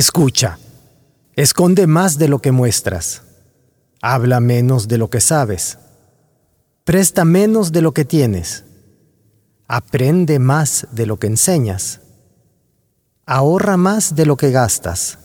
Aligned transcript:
Escucha, 0.00 0.58
esconde 1.36 1.86
más 1.86 2.16
de 2.16 2.26
lo 2.26 2.38
que 2.38 2.52
muestras, 2.52 3.20
habla 4.00 4.40
menos 4.40 4.88
de 4.88 4.96
lo 4.96 5.10
que 5.10 5.20
sabes, 5.20 5.76
presta 6.84 7.26
menos 7.26 7.70
de 7.70 7.82
lo 7.82 7.92
que 7.92 8.06
tienes, 8.06 8.64
aprende 9.68 10.38
más 10.38 10.86
de 10.92 11.04
lo 11.04 11.18
que 11.18 11.26
enseñas, 11.26 12.00
ahorra 13.26 13.76
más 13.76 14.14
de 14.14 14.24
lo 14.24 14.38
que 14.38 14.50
gastas, 14.50 15.18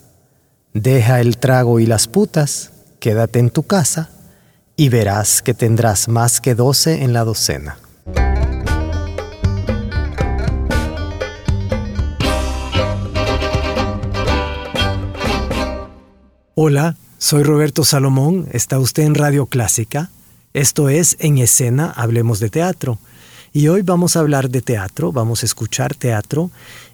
deja 0.74 1.22
el 1.22 1.38
trago 1.38 1.80
y 1.80 1.86
las 1.86 2.10
putas, 2.10 2.74
quédate 3.00 3.40
en 3.40 3.52
tu 3.52 3.64
casa 3.64 4.10
y 4.76 4.90
verás 4.90 5.42
que 5.42 5.54
tendrás 5.54 6.10
más 6.10 6.42
que 6.42 6.54
doce 6.54 7.02
en 7.02 7.14
la 7.14 7.24
docena. 7.24 7.78
Hola, 16.58 16.96
soy 17.18 17.44
Roberto 17.44 17.84
Salomón, 17.84 18.48
está 18.54 18.80
usted 18.80 19.04
en 19.04 19.14
Radio 19.14 19.46
Clásica. 19.46 20.10
Esto 20.54 20.88
es 20.88 21.18
En 21.20 21.38
Escena, 21.38 21.92
Hablemos 21.92 22.40
de 22.40 22.50
Teatro. 22.50 22.98
Y 23.52 23.68
hoy 23.68 23.82
vamos 23.82 24.16
a 24.16 24.22
hablar 24.22 24.50
de 24.50 24.62
teatro, 24.62 25.12
vamos 25.12 25.44
a 25.44 25.48
escuchar 25.48 25.96
teatro 25.96 26.52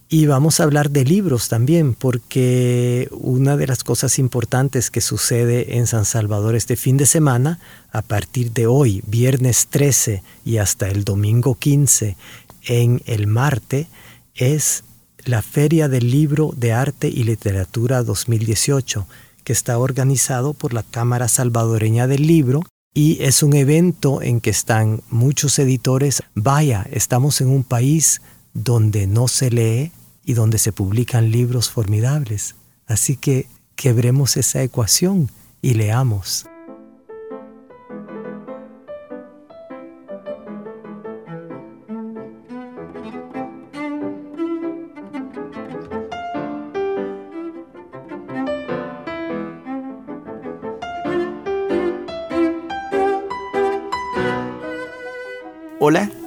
y 0.10 0.26
vamos 0.26 0.60
a 0.60 0.64
hablar 0.64 0.90
de 0.90 1.06
libros 1.06 1.48
también, 1.48 1.94
porque 1.94 3.08
una 3.12 3.56
de 3.56 3.68
las 3.68 3.84
cosas 3.84 4.18
importantes 4.18 4.90
que 4.90 5.00
sucede 5.00 5.78
en 5.78 5.86
San 5.86 6.06
Salvador 6.06 6.56
este 6.56 6.76
fin 6.76 6.98
de 6.98 7.06
semana, 7.06 7.60
a 7.92 8.02
partir 8.02 8.54
de 8.54 8.66
hoy, 8.66 9.04
viernes 9.06 9.68
13 9.68 10.24
y 10.44 10.58
hasta 10.58 10.88
el 10.88 11.04
domingo 11.04 11.54
15, 11.54 12.18
en 12.64 13.04
el 13.06 13.28
Marte, 13.28 13.88
es 14.34 14.86
la 15.24 15.44
Feria 15.44 15.88
del 15.88 16.10
Libro 16.10 16.52
de 16.58 16.74
Arte 16.74 17.10
y 17.10 17.26
Literatura 17.26 18.02
2018 18.02 19.06
que 19.44 19.54
está 19.54 19.78
organizado 19.78 20.54
por 20.54 20.74
la 20.74 20.84
Cámara 20.84 21.28
Salvadoreña 21.28 22.08
del 22.08 22.28
Libro 22.28 22.62
y 22.94 23.24
es 23.24 23.42
un 23.42 23.54
evento 23.54 24.22
en 24.22 24.42
que 24.42 24.50
están 24.50 25.02
muchos 25.10 25.60
editores. 25.60 26.22
Vaya, 26.36 26.86
estamos 26.92 27.42
en 27.42 27.50
un 27.50 27.64
país 27.64 28.22
donde 28.54 29.08
no 29.08 29.28
se 29.28 29.50
lee 29.50 29.92
y 30.26 30.34
donde 30.34 30.58
se 30.58 30.74
publican 30.74 31.32
libros 31.32 31.70
formidables. 31.70 32.56
Así 32.86 33.16
que 33.16 33.48
quebremos 33.76 34.38
esa 34.38 34.62
ecuación 34.62 35.32
y 35.62 35.76
leamos. 35.76 36.46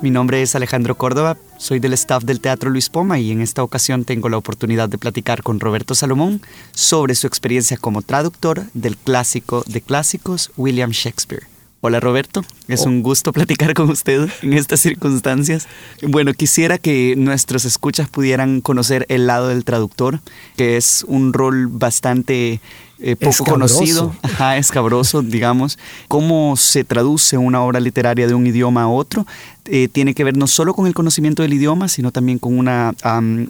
Mi 0.05 0.11
nombre 0.11 0.43
es 0.43 0.55
Alejandro 0.55 0.99
Córdoba, 0.99 1.39
soy 1.57 1.79
del 1.79 1.95
staff 1.95 2.25
del 2.25 2.41
Teatro 2.41 2.69
Luis 2.69 2.91
Poma 2.91 3.19
y 3.19 3.31
en 3.31 3.41
esta 3.41 3.63
ocasión 3.63 4.05
tengo 4.05 4.29
la 4.29 4.37
oportunidad 4.37 4.91
de 4.91 4.99
platicar 4.99 5.43
con 5.43 5.61
Roberto 5.61 5.95
Salomón 5.95 6.43
sobre 6.73 7.15
su 7.15 7.27
experiencia 7.27 7.79
como 7.79 8.03
traductor 8.03 8.65
del 8.75 8.99
clásico 8.99 9.65
de 9.67 9.81
clásicos 9.81 10.53
William 10.59 10.91
Shakespeare. 10.91 11.45
Hola 11.87 12.01
Roberto, 12.01 12.43
es 12.67 12.87
un 12.87 13.03
gusto 13.03 13.31
platicar 13.33 13.75
con 13.75 13.91
usted 13.91 14.31
en 14.41 14.55
estas 14.55 14.81
circunstancias. 14.81 15.69
Bueno, 16.03 16.33
quisiera 16.33 16.79
que 16.79 17.15
nuestros 17.17 17.67
escuchas 17.67 18.09
pudieran 18.09 18.63
conocer 18.63 19.05
el 19.11 19.27
lado 19.27 19.49
del 19.49 19.65
traductor, 19.65 20.21
que 20.57 20.79
es 20.79 21.05
un 21.09 21.35
rol 21.35 21.67
bastante 21.67 22.61
eh, 23.01 23.17
poco 23.17 23.45
conocido, 23.45 24.15
escabroso, 24.57 25.21
digamos. 25.21 25.79
Cómo 26.09 26.57
se 26.57 26.85
traduce 26.85 27.37
una 27.37 27.61
obra 27.61 27.81
literaria 27.81 28.27
de 28.27 28.33
un 28.33 28.47
idioma 28.47 28.85
a 28.85 28.89
otro 28.89 29.27
eh, 29.67 29.89
tiene 29.89 30.15
que 30.15 30.25
ver 30.25 30.37
no 30.37 30.47
solo 30.47 30.75
con 30.75 30.87
el 30.87 30.95
conocimiento 30.95 31.43
del 31.43 31.55
idioma, 31.55 31.89
sino 31.89 32.13
también 32.13 32.39
con 32.39 32.59
una 32.59 32.95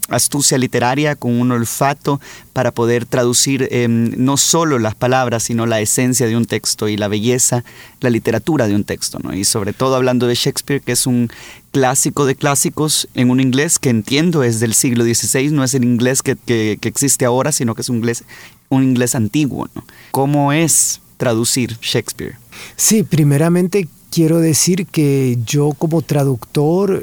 astucia 0.09 0.59
literaria, 0.59 1.17
con 1.17 1.41
un 1.41 1.53
olfato 1.53 2.21
para 2.53 2.73
poder 2.73 3.07
traducir 3.07 3.69
em, 3.71 4.13
no 4.17 4.37
solo 4.37 4.79
las 4.79 4.95
palabras, 4.95 5.43
sino 5.45 5.67
la 5.67 5.81
esencia 5.81 6.27
de 6.27 6.37
un 6.37 6.45
texto 6.45 6.89
y 6.89 6.97
la 6.97 7.09
belleza, 7.09 7.65
la 8.01 8.11
literatura 8.11 8.69
de 8.69 8.75
un 8.75 8.85
texto. 8.85 9.19
¿no? 9.23 9.35
Y 9.35 9.45
sobre 9.45 9.73
todo 9.73 9.97
hablando 9.97 10.27
de 10.27 10.35
Shakespeare, 10.35 10.81
que 10.81 10.93
es 10.93 11.07
un 11.07 11.31
clásico 11.73 12.27
de 12.27 12.37
clásicos 12.37 13.09
en 13.15 13.31
un 13.31 13.41
inglés 13.41 13.79
que 13.79 13.91
entiendo 13.91 14.45
es 14.45 14.61
del 14.61 14.75
siglo 14.75 15.05
XVI, 15.05 15.51
no 15.51 15.65
es 15.65 15.75
el 15.75 15.85
inglés 15.85 16.23
que, 16.23 16.37
que, 16.37 16.79
que 16.81 16.89
existe 16.89 17.25
ahora, 17.25 17.51
sino 17.51 17.75
que 17.75 17.83
es 17.83 17.89
un 17.89 17.97
inglés 17.97 18.25
un 18.69 18.83
inglés 18.83 19.15
antiguo. 19.15 19.69
¿no? 19.75 19.85
¿Cómo 20.11 20.53
es 20.53 21.01
traducir 21.17 21.77
Shakespeare? 21.81 22.37
Sí, 22.77 23.03
primeramente 23.03 23.89
quiero 24.11 24.39
decir 24.39 24.87
que 24.87 25.39
yo 25.45 25.73
como 25.77 26.01
traductor 26.01 27.03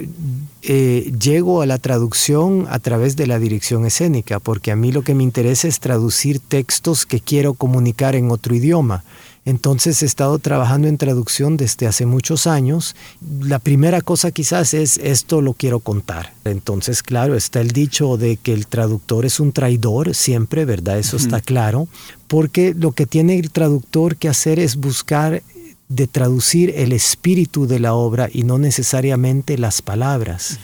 eh, 0.61 1.11
llego 1.19 1.61
a 1.61 1.65
la 1.65 1.77
traducción 1.77 2.67
a 2.69 2.79
través 2.79 3.15
de 3.15 3.27
la 3.27 3.39
dirección 3.39 3.85
escénica, 3.85 4.39
porque 4.39 4.71
a 4.71 4.75
mí 4.75 4.91
lo 4.91 5.01
que 5.01 5.15
me 5.15 5.23
interesa 5.23 5.67
es 5.67 5.79
traducir 5.79 6.39
textos 6.39 7.05
que 7.05 7.19
quiero 7.19 7.53
comunicar 7.53 8.15
en 8.15 8.31
otro 8.31 8.55
idioma. 8.55 9.03
Entonces 9.43 10.03
he 10.03 10.05
estado 10.05 10.37
trabajando 10.37 10.87
en 10.87 10.97
traducción 10.97 11.57
desde 11.57 11.87
hace 11.87 12.05
muchos 12.05 12.45
años. 12.45 12.95
La 13.41 13.57
primera 13.57 14.01
cosa 14.01 14.31
quizás 14.31 14.73
es 14.75 14.97
esto 14.97 15.41
lo 15.41 15.53
quiero 15.53 15.79
contar. 15.79 16.33
Entonces, 16.45 17.01
claro, 17.01 17.35
está 17.35 17.59
el 17.59 17.71
dicho 17.71 18.17
de 18.17 18.37
que 18.37 18.53
el 18.53 18.67
traductor 18.67 19.25
es 19.25 19.39
un 19.39 19.51
traidor 19.51 20.13
siempre, 20.13 20.65
¿verdad? 20.65 20.99
Eso 20.99 21.17
está 21.17 21.41
claro, 21.41 21.87
porque 22.27 22.75
lo 22.77 22.91
que 22.91 23.07
tiene 23.07 23.39
el 23.39 23.49
traductor 23.49 24.15
que 24.15 24.29
hacer 24.29 24.59
es 24.59 24.75
buscar 24.75 25.41
de 25.89 26.07
traducir 26.07 26.73
el 26.77 26.93
espíritu 26.93 27.67
de 27.67 27.79
la 27.79 27.95
obra 27.95 28.29
y 28.31 28.43
no 28.43 28.57
necesariamente 28.57 29.57
las 29.57 29.81
palabras. 29.81 30.59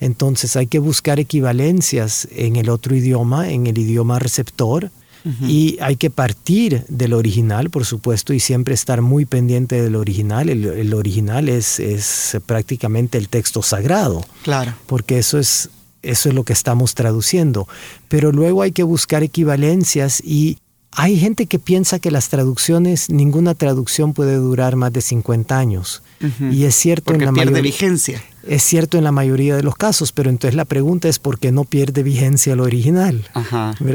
Entonces 0.00 0.56
hay 0.56 0.66
que 0.66 0.80
buscar 0.80 1.20
equivalencias 1.20 2.26
en 2.32 2.56
el 2.56 2.68
otro 2.70 2.96
idioma, 2.96 3.50
en 3.50 3.68
el 3.68 3.78
idioma 3.78 4.18
receptor, 4.18 4.90
y 5.24 5.78
hay 5.80 5.96
que 5.96 6.10
partir 6.10 6.84
del 6.88 7.14
original, 7.14 7.70
por 7.70 7.86
supuesto, 7.86 8.34
y 8.34 8.40
siempre 8.40 8.74
estar 8.74 9.00
muy 9.00 9.24
pendiente 9.24 9.80
del 9.80 9.96
original. 9.96 10.50
El, 10.50 10.92
original 10.92 11.48
es, 11.48 11.80
es, 11.80 12.36
prácticamente 12.44 13.16
el 13.16 13.28
texto 13.28 13.62
sagrado. 13.62 14.24
Claro. 14.42 14.74
Porque 14.86 15.18
eso 15.18 15.38
es, 15.38 15.70
eso 16.02 16.28
es 16.28 16.34
lo 16.34 16.44
que 16.44 16.52
estamos 16.52 16.94
traduciendo. 16.94 17.66
Pero 18.08 18.32
luego 18.32 18.60
hay 18.60 18.72
que 18.72 18.82
buscar 18.82 19.22
equivalencias 19.22 20.20
y 20.22 20.58
hay 20.96 21.18
gente 21.18 21.46
que 21.46 21.58
piensa 21.58 21.98
que 21.98 22.10
las 22.10 22.28
traducciones, 22.28 23.10
ninguna 23.10 23.54
traducción 23.54 24.12
puede 24.12 24.36
durar 24.36 24.76
más 24.76 24.92
de 24.92 25.00
50 25.00 25.58
años. 25.58 26.02
Y 26.50 26.64
es 26.64 26.74
cierto 26.74 27.12
en 27.12 27.24
la 27.24 27.32
pierde 27.32 27.60
vigencia. 27.60 28.22
Es 28.46 28.62
cierto 28.62 28.98
en 28.98 29.04
la 29.04 29.12
mayoría 29.12 29.56
de 29.56 29.62
los 29.62 29.74
casos, 29.74 30.12
pero 30.12 30.30
entonces 30.30 30.54
la 30.54 30.64
pregunta 30.64 31.08
es 31.08 31.18
por 31.18 31.38
qué 31.38 31.52
no 31.52 31.64
pierde 31.64 32.02
vigencia 32.02 32.52
el 32.52 32.60
original. 32.60 33.28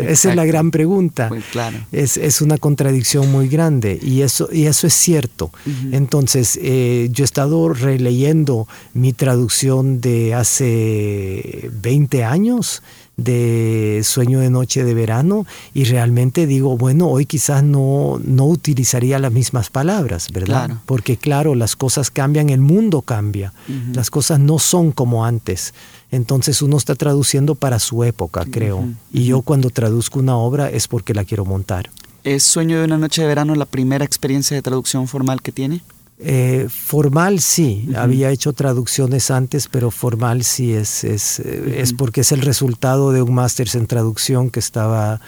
Esa 0.08 0.30
es 0.30 0.36
la 0.36 0.46
gran 0.46 0.72
pregunta. 0.72 1.30
claro. 1.52 1.78
es, 1.92 2.18
es, 2.18 2.42
una 2.42 2.58
contradicción 2.58 3.32
muy 3.32 3.48
grande 3.48 4.00
y 4.02 4.22
eso, 4.22 4.50
y 4.52 4.66
eso 4.66 4.86
es 4.86 4.94
cierto. 4.94 5.52
Entonces, 5.92 6.60
eh, 6.62 7.10
yo 7.12 7.24
he 7.24 7.26
estado 7.26 7.70
releyendo 7.70 8.68
mi 8.94 9.14
traducción 9.14 10.02
de 10.02 10.34
hace 10.34 11.70
20 11.82 12.24
años 12.24 12.84
de 13.24 14.02
Sueño 14.04 14.40
de 14.40 14.50
Noche 14.50 14.84
de 14.84 14.94
Verano 14.94 15.46
y 15.74 15.84
realmente 15.84 16.48
digo, 16.48 16.78
bueno, 16.78 17.08
hoy 17.08 17.26
quizás 17.26 17.64
no, 17.64 18.20
no 18.24 18.46
utilizaría 18.46 19.20
las 19.20 19.32
mismas 19.32 19.70
palabras, 19.70 20.28
¿verdad? 20.34 20.72
Porque 20.86 21.18
claro, 21.18 21.56
las 21.56 21.76
cosas 21.76 22.12
cambian, 22.12 22.50
el 22.50 22.62
mundo 22.62 23.02
cambia, 23.02 23.54
las 23.94 24.10
cosas 24.10 24.40
no 24.40 24.60
son 24.60 24.92
como 24.92 25.26
antes. 25.26 25.74
Entonces 26.12 26.62
uno 26.62 26.78
está 26.78 26.96
traduciendo 26.96 27.56
para 27.56 27.80
su 27.80 28.04
época, 28.04 28.46
creo. 28.50 28.88
Y 29.12 29.26
yo 29.26 29.42
cuando 29.42 29.70
traduzco 29.70 30.20
una 30.20 30.38
obra 30.38 30.70
es 30.70 30.88
porque 30.88 31.14
la 31.14 31.26
quiero 31.26 31.46
montar. 31.46 31.90
¿Es 32.24 32.44
Sueño 32.44 32.80
de 32.80 32.86
una 32.86 32.98
noche 32.98 33.22
de 33.22 33.28
verano 33.28 33.56
la 33.56 33.66
primera 33.66 34.04
experiencia 34.04 34.56
de 34.56 34.62
traducción 34.62 35.08
formal 35.08 35.42
que 35.42 35.52
tiene? 35.52 35.82
Eh, 36.22 36.68
formal 36.70 37.40
sí, 37.40 37.90
había 37.96 38.30
hecho 38.30 38.52
traducciones 38.52 39.32
antes, 39.32 39.70
pero 39.70 39.90
formal 39.90 40.44
sí 40.44 40.74
es, 40.74 41.06
es, 41.06 41.40
es 41.40 41.94
porque 41.94 42.22
es 42.22 42.34
el 42.34 42.42
resultado 42.42 43.14
de 43.14 43.22
un 43.22 43.34
máster 43.34 43.70
en 43.74 43.88
traducción 43.88 44.50
que 44.50 44.60
estaba 44.60 45.22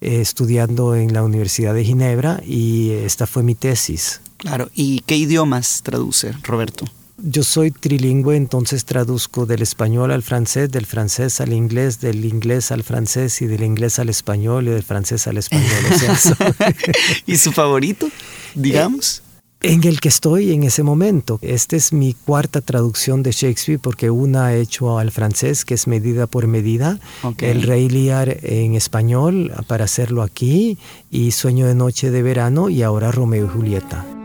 eh, 0.00 0.20
estudiando 0.20 0.94
en 0.94 1.12
la 1.12 1.24
Universidad 1.24 1.74
de 1.74 1.84
Ginebra 1.84 2.40
y 2.46 2.90
esta 2.90 3.26
fue 3.26 3.42
mi 3.42 3.56
tesis. 3.56 4.20
Claro, 4.36 4.70
¿y 4.72 5.00
qué 5.00 5.16
idiomas 5.16 5.82
traduce 5.82 6.32
Roberto? 6.44 6.84
Yo 7.20 7.42
soy 7.42 7.72
trilingüe, 7.72 8.36
entonces 8.36 8.84
traduzco 8.84 9.44
del 9.44 9.60
español 9.60 10.12
al 10.12 10.22
francés, 10.22 10.70
del 10.70 10.86
francés 10.86 11.40
al 11.40 11.52
inglés, 11.52 12.00
del 12.00 12.24
inglés 12.24 12.70
al 12.70 12.84
francés 12.84 13.42
y 13.42 13.46
del 13.48 13.64
inglés 13.64 13.98
al 13.98 14.08
español 14.08 14.68
y 14.68 14.70
del 14.70 14.84
francés 14.84 15.26
al 15.26 15.38
español. 15.38 15.66
¿Y 17.26 17.36
su 17.38 17.50
favorito, 17.50 18.08
digamos? 18.54 19.18
Eh, 19.18 19.27
en 19.62 19.84
el 19.84 20.00
que 20.00 20.08
estoy 20.08 20.52
en 20.52 20.64
ese 20.64 20.82
momento. 20.82 21.38
Esta 21.42 21.76
es 21.76 21.92
mi 21.92 22.14
cuarta 22.14 22.60
traducción 22.60 23.22
de 23.22 23.32
Shakespeare 23.32 23.80
porque 23.80 24.10
una 24.10 24.54
he 24.54 24.60
hecho 24.60 24.98
al 24.98 25.10
francés, 25.10 25.64
que 25.64 25.74
es 25.74 25.86
medida 25.86 26.26
por 26.26 26.46
medida, 26.46 26.98
el 27.38 27.62
Rey 27.62 27.88
Lear 27.88 28.38
en 28.42 28.74
español 28.74 29.52
para 29.66 29.84
hacerlo 29.84 30.22
aquí, 30.22 30.78
y 31.10 31.32
Sueño 31.32 31.66
de 31.66 31.74
Noche 31.74 32.10
de 32.10 32.22
Verano 32.22 32.68
y 32.68 32.82
ahora 32.82 33.10
Romeo 33.10 33.46
y 33.46 33.48
Julieta. 33.48 34.17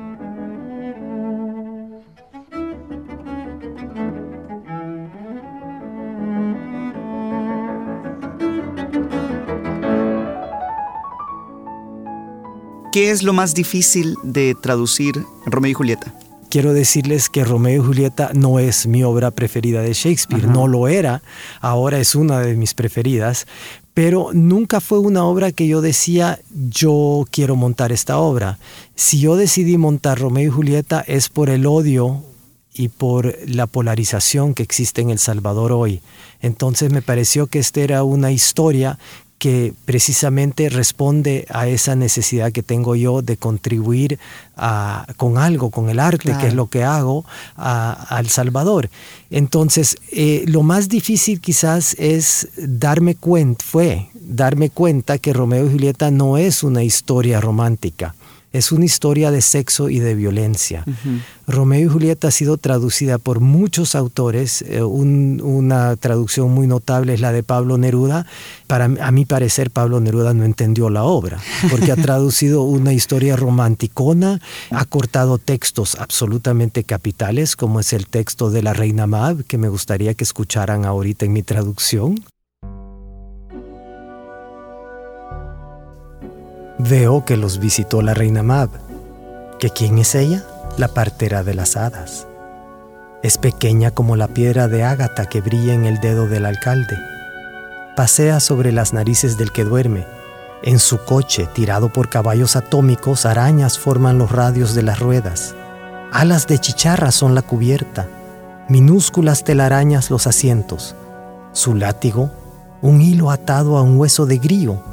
¿Qué 12.94 13.10
es 13.10 13.24
lo 13.24 13.34
más 13.34 13.56
difícil 13.56 14.18
de 14.22 14.54
traducir 14.54 15.26
Romeo 15.48 15.72
y 15.72 15.74
Julieta? 15.74 16.14
Quiero 16.52 16.74
decirles 16.74 17.28
que 17.28 17.44
Romeo 17.44 17.82
y 17.82 17.84
Julieta 17.88 18.30
no 18.36 18.60
es 18.60 18.86
mi 18.86 19.02
obra 19.04 19.32
preferida 19.32 19.82
de 19.82 19.94
Shakespeare, 19.94 20.46
no 20.46 20.68
lo 20.68 20.88
era, 20.88 21.24
ahora 21.60 21.98
es 21.98 22.14
una 22.14 22.42
de 22.42 22.54
mis 22.54 22.76
preferidas, 22.76 23.48
pero 23.96 24.30
nunca 24.32 24.80
fue 24.80 25.00
una 25.00 25.24
obra 25.24 25.52
que 25.52 25.68
yo 25.68 25.82
decía, 25.82 26.40
yo 26.52 27.26
quiero 27.32 27.56
montar 27.56 27.92
esta 27.92 28.20
obra. 28.20 28.60
Si 28.94 29.20
yo 29.20 29.38
decidí 29.38 29.80
montar 29.80 30.20
Romeo 30.20 30.50
y 30.50 30.52
Julieta 30.52 31.04
es 31.08 31.30
por 31.30 31.50
el 31.50 31.66
odio 31.66 32.24
y 32.76 32.90
por 32.90 33.36
la 33.48 33.66
polarización 33.66 34.54
que 34.54 34.62
existe 34.62 35.02
en 35.02 35.10
El 35.10 35.18
Salvador 35.20 35.72
hoy. 35.72 36.02
Entonces 36.42 36.92
me 36.92 37.02
pareció 37.02 37.48
que 37.48 37.60
esta 37.60 37.82
era 37.82 38.04
una 38.04 38.32
historia 38.32 39.00
que 39.44 39.74
precisamente 39.84 40.70
responde 40.70 41.46
a 41.50 41.68
esa 41.68 41.98
necesidad 41.98 42.54
que 42.54 42.64
tengo 42.64 42.96
yo 42.96 43.22
de 43.22 43.36
contribuir 43.36 44.18
con 45.18 45.38
algo, 45.38 45.70
con 45.70 45.90
el 45.90 46.00
arte, 46.00 46.34
que 46.40 46.48
es 46.48 46.54
lo 46.54 46.68
que 46.68 46.86
hago, 46.86 47.26
a, 47.58 48.16
El 48.22 48.30
Salvador. 48.30 48.90
Entonces, 49.32 49.98
eh, 50.14 50.46
lo 50.48 50.64
más 50.64 50.88
difícil 50.88 51.42
quizás 51.42 51.94
es 52.00 52.48
darme 52.56 53.16
cuenta, 53.16 53.66
fue 53.66 54.08
darme 54.14 54.70
cuenta 54.70 55.18
que 55.18 55.34
Romeo 55.34 55.66
y 55.66 55.72
Julieta 55.72 56.10
no 56.10 56.38
es 56.38 56.64
una 56.64 56.82
historia 56.82 57.42
romántica 57.42 58.16
es 58.54 58.72
una 58.72 58.86
historia 58.86 59.32
de 59.32 59.42
sexo 59.42 59.90
y 59.90 60.00
de 60.00 60.14
violencia. 60.14 60.86
Romeo 61.48 61.88
y 61.88 61.92
Julieta 61.92 62.28
ha 62.28 62.32
sido 62.32 62.58
traducida 62.58 63.18
por 63.18 63.40
muchos 63.40 63.96
autores. 63.96 64.64
Eh, 64.68 64.84
una 64.84 65.96
traducción 65.98 66.52
muy 66.52 66.68
notable 66.68 67.16
es 67.16 67.20
la 67.20 67.32
de 67.32 67.42
Pablo 67.42 67.80
Neruda. 67.80 68.28
Para, 68.68 68.86
a 68.86 69.12
mi 69.12 69.26
parecer, 69.26 69.72
Pablo 69.72 70.00
Neruda 70.00 70.36
no 70.36 70.46
entendió 70.46 70.92
la 70.92 71.04
obra, 71.04 71.40
porque 71.72 71.92
ha 71.92 71.96
traducido 72.02 72.62
una 72.62 72.94
historia 72.94 73.36
romanticona, 73.36 74.40
ha 74.70 74.86
cortado 74.86 75.40
textos 75.40 75.96
absolutamente 75.96 76.84
capitales, 76.84 77.56
como 77.56 77.80
es 77.80 77.92
el 77.92 78.08
texto 78.08 78.52
de 78.52 78.62
la 78.62 78.74
Reina 78.74 79.08
Mab, 79.08 79.44
que 79.46 79.58
me 79.58 79.68
gustaría 79.68 80.14
que 80.14 80.24
escucharan 80.24 80.86
ahorita 80.86 81.26
en 81.26 81.34
mi 81.34 81.42
traducción. 81.42 82.24
Veo 86.90 87.24
que 87.24 87.38
los 87.38 87.60
visitó 87.60 88.02
la 88.02 88.14
reina 88.14 88.44
Mab. 88.44 88.70
¿Que 89.58 89.70
quién 89.70 90.00
es 90.00 90.16
ella? 90.16 90.44
La 90.78 90.90
partera 90.90 91.42
de 91.42 91.54
las 91.54 91.78
hadas. 91.78 92.28
Es 93.22 93.38
pequeña 93.38 93.92
como 93.92 94.18
la 94.18 94.28
piedra 94.28 94.68
de 94.68 94.84
ágata 94.84 95.28
que 95.28 95.40
brilla 95.40 95.74
en 95.74 95.86
el 95.86 96.02
dedo 96.02 96.28
del 96.28 96.46
alcalde. 96.46 96.98
Pasea 97.96 98.42
sobre 98.42 98.74
las 98.74 98.92
narices 98.92 99.38
del 99.38 99.54
que 99.54 99.64
duerme. 99.64 100.06
En 100.62 100.78
su 100.78 100.98
coche, 100.98 101.48
tirado 101.54 101.88
por 101.88 102.10
caballos 102.10 102.58
atómicos, 102.58 103.26
arañas 103.26 103.80
forman 103.80 104.18
los 104.18 104.34
radios 104.34 104.76
de 104.76 104.84
las 104.84 105.00
ruedas. 105.00 105.56
Alas 106.12 106.48
de 106.48 106.60
chicharra 106.60 107.12
son 107.12 107.34
la 107.34 107.44
cubierta. 107.44 108.10
Minúsculas 108.68 109.46
telarañas 109.46 110.10
los 110.10 110.28
asientos. 110.28 110.96
Su 111.54 111.76
látigo, 111.76 112.30
un 112.82 113.00
hilo 113.00 113.32
atado 113.32 113.78
a 113.78 113.84
un 113.84 113.98
hueso 113.98 114.26
de 114.26 114.38
grillo 114.38 114.84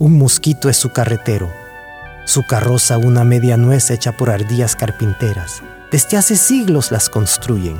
un 0.00 0.16
mosquito 0.16 0.70
es 0.70 0.78
su 0.78 0.92
carretero, 0.92 1.50
su 2.24 2.46
carroza 2.46 2.96
una 2.96 3.22
media 3.22 3.58
nuez 3.58 3.90
hecha 3.90 4.12
por 4.12 4.30
ardillas 4.30 4.74
carpinteras. 4.74 5.62
Desde 5.92 6.16
hace 6.16 6.36
siglos 6.36 6.90
las 6.90 7.10
construyen. 7.10 7.78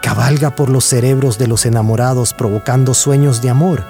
Cabalga 0.00 0.54
por 0.54 0.70
los 0.70 0.86
cerebros 0.86 1.36
de 1.36 1.46
los 1.46 1.66
enamorados 1.66 2.32
provocando 2.32 2.94
sueños 2.94 3.42
de 3.42 3.50
amor. 3.50 3.84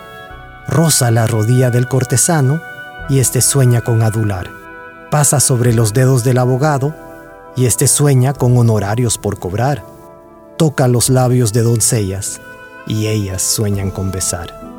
Rosa 0.66 1.12
la 1.12 1.28
rodilla 1.28 1.70
del 1.70 1.86
cortesano 1.86 2.60
y 3.08 3.20
éste 3.20 3.40
sueña 3.40 3.82
con 3.82 4.02
adular. 4.02 4.50
Pasa 5.12 5.38
sobre 5.38 5.72
los 5.72 5.92
dedos 5.94 6.24
del 6.24 6.38
abogado 6.38 6.92
y 7.54 7.66
éste 7.66 7.86
sueña 7.86 8.32
con 8.32 8.58
honorarios 8.58 9.16
por 9.16 9.38
cobrar. 9.38 9.84
Toca 10.56 10.88
los 10.88 11.08
labios 11.08 11.52
de 11.52 11.62
doncellas 11.62 12.40
y 12.88 13.06
ellas 13.06 13.42
sueñan 13.42 13.92
con 13.92 14.10
besar. 14.10 14.73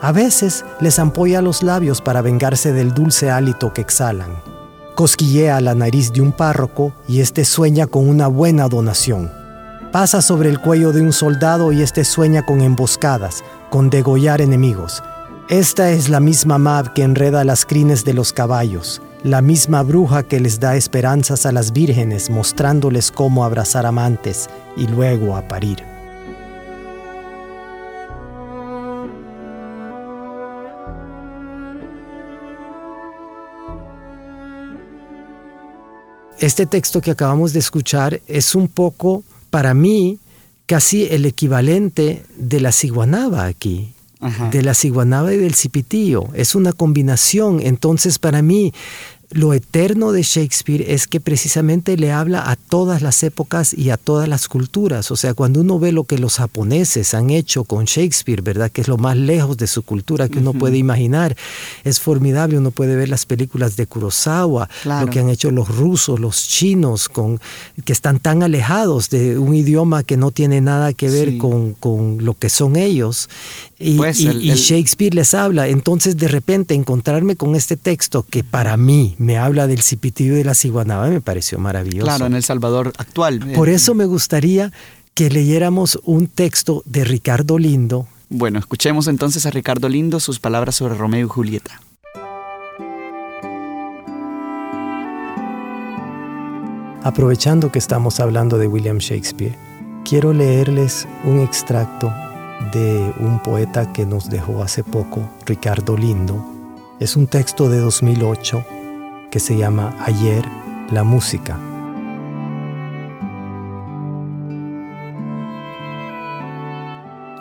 A 0.00 0.12
veces 0.12 0.64
les 0.80 0.98
ampolla 0.98 1.40
los 1.40 1.62
labios 1.62 2.02
para 2.02 2.20
vengarse 2.20 2.72
del 2.72 2.92
dulce 2.92 3.30
hálito 3.30 3.72
que 3.72 3.80
exhalan. 3.80 4.42
Cosquillea 4.94 5.60
la 5.60 5.74
nariz 5.74 6.12
de 6.12 6.20
un 6.20 6.32
párroco 6.32 6.92
y 7.08 7.20
éste 7.20 7.44
sueña 7.44 7.86
con 7.86 8.08
una 8.08 8.28
buena 8.28 8.68
donación. 8.68 9.30
Pasa 9.92 10.20
sobre 10.20 10.50
el 10.50 10.60
cuello 10.60 10.92
de 10.92 11.00
un 11.00 11.12
soldado 11.12 11.72
y 11.72 11.82
éste 11.82 12.04
sueña 12.04 12.44
con 12.44 12.60
emboscadas, 12.60 13.42
con 13.70 13.88
degollar 13.88 14.42
enemigos. 14.42 15.02
Esta 15.48 15.90
es 15.90 16.08
la 16.08 16.20
misma 16.20 16.58
Mab 16.58 16.92
que 16.92 17.02
enreda 17.02 17.44
las 17.44 17.64
crines 17.64 18.04
de 18.04 18.12
los 18.12 18.32
caballos, 18.32 19.00
la 19.22 19.40
misma 19.40 19.82
bruja 19.82 20.22
que 20.24 20.40
les 20.40 20.60
da 20.60 20.76
esperanzas 20.76 21.46
a 21.46 21.52
las 21.52 21.72
vírgenes 21.72 22.28
mostrándoles 22.28 23.10
cómo 23.10 23.44
abrazar 23.44 23.86
amantes 23.86 24.50
y 24.76 24.86
luego 24.88 25.36
a 25.36 25.48
parir. 25.48 25.95
Este 36.38 36.66
texto 36.66 37.00
que 37.00 37.10
acabamos 37.10 37.52
de 37.52 37.60
escuchar 37.60 38.20
es 38.26 38.54
un 38.54 38.68
poco, 38.68 39.24
para 39.50 39.74
mí, 39.74 40.18
casi 40.66 41.04
el 41.04 41.24
equivalente 41.24 42.24
de 42.36 42.60
la 42.60 42.72
ciguanaba 42.72 43.46
aquí. 43.46 43.92
de 44.50 44.62
la 44.62 44.74
ciguanaba 44.74 45.32
y 45.34 45.36
del 45.36 45.54
cipitío. 45.54 46.28
Es 46.34 46.54
una 46.54 46.72
combinación. 46.72 47.60
Entonces, 47.62 48.18
para 48.18 48.42
mí, 48.42 48.72
lo 49.30 49.52
eterno 49.52 50.12
de 50.12 50.22
Shakespeare 50.22 50.84
es 50.92 51.06
que 51.06 51.20
precisamente 51.20 51.96
le 51.96 52.12
habla 52.12 52.50
a 52.50 52.56
todas 52.56 53.02
las 53.02 53.22
épocas 53.22 53.74
y 53.74 53.90
a 53.90 53.96
todas 53.96 54.28
las 54.28 54.48
culturas. 54.48 55.10
O 55.10 55.16
sea, 55.16 55.34
cuando 55.34 55.60
uno 55.60 55.78
ve 55.78 55.92
lo 55.92 56.04
que 56.04 56.18
los 56.18 56.36
japoneses 56.36 57.12
han 57.14 57.30
hecho 57.30 57.64
con 57.64 57.86
Shakespeare, 57.86 58.42
¿verdad? 58.42 58.70
Que 58.70 58.82
es 58.82 58.88
lo 58.88 58.98
más 58.98 59.16
lejos 59.16 59.56
de 59.56 59.66
su 59.66 59.82
cultura 59.82 60.28
que 60.28 60.38
uno 60.38 60.52
puede 60.52 60.78
imaginar. 60.78 61.36
Es 61.84 62.00
formidable, 62.00 62.58
uno 62.58 62.70
puede 62.70 62.96
ver 62.96 63.08
las 63.08 63.26
películas 63.26 63.76
de 63.76 63.86
Kurosawa, 63.86 64.68
lo 64.84 65.06
que 65.08 65.20
han 65.20 65.28
hecho 65.28 65.50
los 65.50 65.68
rusos, 65.68 66.20
los 66.20 66.48
chinos, 66.48 67.08
con, 67.08 67.40
que 67.84 67.92
están 67.92 68.20
tan 68.20 68.42
alejados 68.42 69.10
de 69.10 69.38
un 69.38 69.54
idioma 69.54 70.02
que 70.02 70.16
no 70.16 70.30
tiene 70.30 70.60
nada 70.60 70.92
que 70.92 71.10
ver 71.10 71.36
con, 71.36 71.74
con, 71.74 72.24
lo 72.24 72.34
que 72.34 72.48
son 72.48 72.76
ellos. 72.76 73.28
Y, 73.78 73.96
pues 73.96 74.20
y 74.20 74.54
Shakespeare 74.54 75.14
les 75.14 75.34
habla. 75.34 75.68
Entonces, 75.68 76.16
de 76.16 76.28
repente, 76.28 76.74
encontrarme 76.74 77.36
con 77.36 77.54
este 77.54 77.76
texto 77.76 78.24
que 78.28 78.42
para 78.42 78.76
mí, 78.76 79.14
me 79.18 79.36
habla 79.36 79.66
del 79.66 79.82
cipitío 79.82 80.34
de 80.34 80.44
la 80.44 80.54
ciguanaba, 80.54 81.08
me 81.08 81.20
pareció 81.20 81.58
maravilloso. 81.58 82.06
Claro, 82.06 82.26
en 82.26 82.34
El 82.34 82.42
Salvador 82.42 82.92
actual. 82.96 83.40
Por 83.54 83.68
eso 83.68 83.94
me 83.94 84.06
gustaría 84.06 84.72
que 85.14 85.28
leyéramos 85.30 85.98
un 86.04 86.26
texto 86.26 86.82
de 86.86 87.04
Ricardo 87.04 87.58
Lindo. 87.58 88.06
Bueno, 88.28 88.58
escuchemos 88.58 89.08
entonces 89.08 89.46
a 89.46 89.50
Ricardo 89.50 89.88
Lindo 89.88 90.20
sus 90.20 90.40
palabras 90.40 90.76
sobre 90.76 90.94
Romeo 90.94 91.26
y 91.26 91.28
Julieta. 91.28 91.80
Aprovechando 97.02 97.70
que 97.70 97.78
estamos 97.78 98.18
hablando 98.18 98.58
de 98.58 98.66
William 98.66 98.98
Shakespeare, 98.98 99.54
quiero 100.04 100.32
leerles 100.32 101.06
un 101.24 101.40
extracto 101.40 102.12
de 102.72 103.12
un 103.20 103.40
poeta 103.42 103.92
que 103.92 104.06
nos 104.06 104.30
dejó 104.30 104.62
hace 104.62 104.82
poco, 104.82 105.28
Ricardo 105.44 105.96
Lindo, 105.96 106.44
Es 106.98 107.14
un 107.14 107.26
texto 107.26 107.68
de 107.68 107.78
2008 107.78 108.64
que 109.30 109.38
se 109.38 109.56
llama 109.56 109.94
Ayer, 110.00 110.42
la 110.90 111.04
música. 111.04 111.58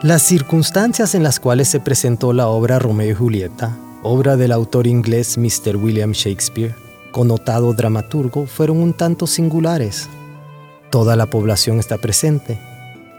Las 0.01 0.21
circunstancias 0.21 1.15
en 1.15 1.23
las 1.23 1.39
cuales 1.39 1.69
se 1.69 1.79
presentó 1.79 2.33
la 2.33 2.47
obra 2.47 2.79
Romeo 2.79 3.11
y 3.11 3.15
Julieta, 3.15 3.77
obra 4.03 4.35
del 4.35 4.51
autor 4.51 4.87
inglés 4.87 5.37
Mr. 5.37 5.77
William 5.77 6.11
Shakespeare, 6.11 6.75
connotado 7.11 7.73
dramaturgo, 7.73 8.45
fueron 8.45 8.77
un 8.77 8.93
tanto 8.93 9.25
singulares. 9.25 10.09
Toda 10.91 11.15
la 11.15 11.27
población 11.27 11.79
está 11.79 11.97
presente. 11.97 12.59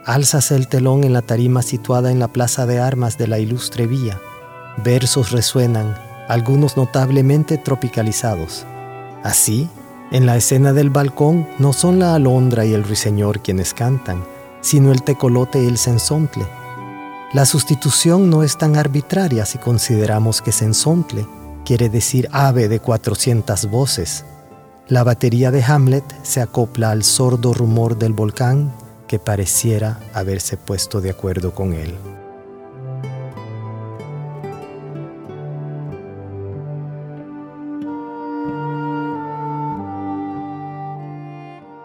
Alzase 0.06 0.56
el 0.56 0.68
telón 0.68 1.04
en 1.04 1.12
la 1.12 1.20
tarima 1.20 1.60
situada 1.60 2.10
en 2.10 2.18
la 2.18 2.28
plaza 2.28 2.64
de 2.64 2.78
armas 2.78 3.18
de 3.18 3.26
la 3.26 3.38
ilustre 3.38 3.86
vía. 3.86 4.18
Versos 4.82 5.32
resuenan, 5.32 5.94
algunos 6.28 6.78
notablemente 6.78 7.58
tropicalizados. 7.58 8.64
Así, 9.22 9.68
en 10.12 10.24
la 10.24 10.36
escena 10.36 10.72
del 10.72 10.88
balcón 10.88 11.46
no 11.58 11.74
son 11.74 11.98
la 11.98 12.14
alondra 12.14 12.64
y 12.64 12.72
el 12.72 12.84
ruiseñor 12.84 13.40
quienes 13.40 13.74
cantan, 13.74 14.24
sino 14.60 14.92
el 14.92 15.02
tecolote 15.02 15.62
y 15.62 15.66
el 15.66 15.76
sensontle 15.76 16.46
la 17.32 17.44
sustitución 17.44 18.30
no 18.30 18.44
es 18.44 18.56
tan 18.56 18.76
arbitraria 18.76 19.44
si 19.44 19.58
consideramos 19.58 20.40
que 20.40 20.52
sensontle 20.52 21.26
quiere 21.64 21.88
decir 21.88 22.28
ave 22.30 22.68
de 22.68 22.78
400 22.78 23.68
voces. 23.68 24.24
La 24.86 25.02
batería 25.02 25.50
de 25.50 25.62
Hamlet 25.62 26.04
se 26.22 26.40
acopla 26.40 26.92
al 26.92 27.02
sordo 27.02 27.52
rumor 27.52 27.98
del 27.98 28.12
volcán 28.12 28.72
que 29.06 29.18
pareciera 29.18 30.00
haberse 30.12 30.56
puesto 30.56 31.00
de 31.00 31.10
acuerdo 31.10 31.54
con 31.54 31.72
él. 31.72 31.94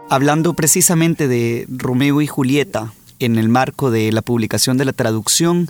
Hablando 0.09 0.53
precisamente 0.55 1.29
de 1.29 1.65
Romeo 1.69 2.21
y 2.21 2.27
Julieta, 2.27 2.91
en 3.19 3.37
el 3.37 3.47
marco 3.47 3.91
de 3.91 4.11
la 4.11 4.21
publicación 4.21 4.77
de 4.77 4.83
la 4.83 4.91
traducción, 4.91 5.69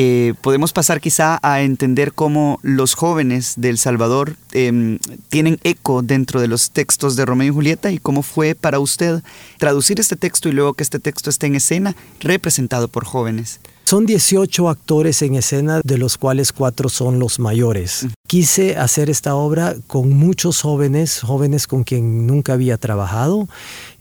eh, 0.00 0.34
podemos 0.42 0.72
pasar 0.72 1.00
quizá 1.00 1.40
a 1.42 1.60
entender 1.62 2.12
cómo 2.12 2.60
los 2.62 2.94
jóvenes 2.94 3.54
de 3.56 3.70
El 3.70 3.78
Salvador 3.78 4.36
em, 4.52 5.00
tienen 5.28 5.58
eco 5.64 6.02
dentro 6.02 6.40
de 6.40 6.46
los 6.46 6.70
textos 6.70 7.16
de 7.16 7.24
Romeo 7.24 7.48
y 7.48 7.52
Julieta 7.52 7.90
y 7.90 7.98
cómo 7.98 8.22
fue 8.22 8.54
para 8.54 8.78
usted 8.78 9.24
traducir 9.58 9.98
este 9.98 10.14
texto 10.14 10.48
y 10.48 10.52
luego 10.52 10.74
que 10.74 10.84
este 10.84 11.00
texto 11.00 11.30
esté 11.30 11.48
en 11.48 11.56
escena 11.56 11.96
representado 12.20 12.86
por 12.86 13.06
jóvenes. 13.06 13.58
Son 13.88 14.04
18 14.04 14.68
actores 14.68 15.22
en 15.22 15.34
escena, 15.34 15.80
de 15.82 15.96
los 15.96 16.18
cuales 16.18 16.52
cuatro 16.52 16.90
son 16.90 17.18
los 17.18 17.38
mayores. 17.38 18.06
Quise 18.26 18.76
hacer 18.76 19.08
esta 19.08 19.34
obra 19.34 19.76
con 19.86 20.10
muchos 20.12 20.60
jóvenes, 20.60 21.22
jóvenes 21.22 21.66
con 21.66 21.84
quien 21.84 22.26
nunca 22.26 22.52
había 22.52 22.76
trabajado, 22.76 23.48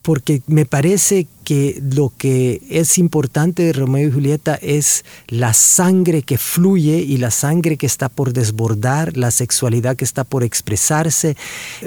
porque 0.07 0.41
me 0.47 0.65
parece 0.65 1.27
que 1.43 1.83
lo 1.93 2.13
que 2.17 2.61
es 2.69 2.97
importante 2.97 3.63
de 3.63 3.73
Romeo 3.73 4.07
y 4.07 4.11
Julieta 4.13 4.55
es 4.55 5.03
la 5.27 5.51
sangre 5.51 6.21
que 6.21 6.37
fluye 6.37 6.99
y 6.99 7.17
la 7.17 7.29
sangre 7.29 7.75
que 7.75 7.87
está 7.87 8.07
por 8.07 8.31
desbordar, 8.31 9.17
la 9.17 9.31
sexualidad 9.31 9.97
que 9.97 10.05
está 10.05 10.23
por 10.23 10.45
expresarse. 10.45 11.35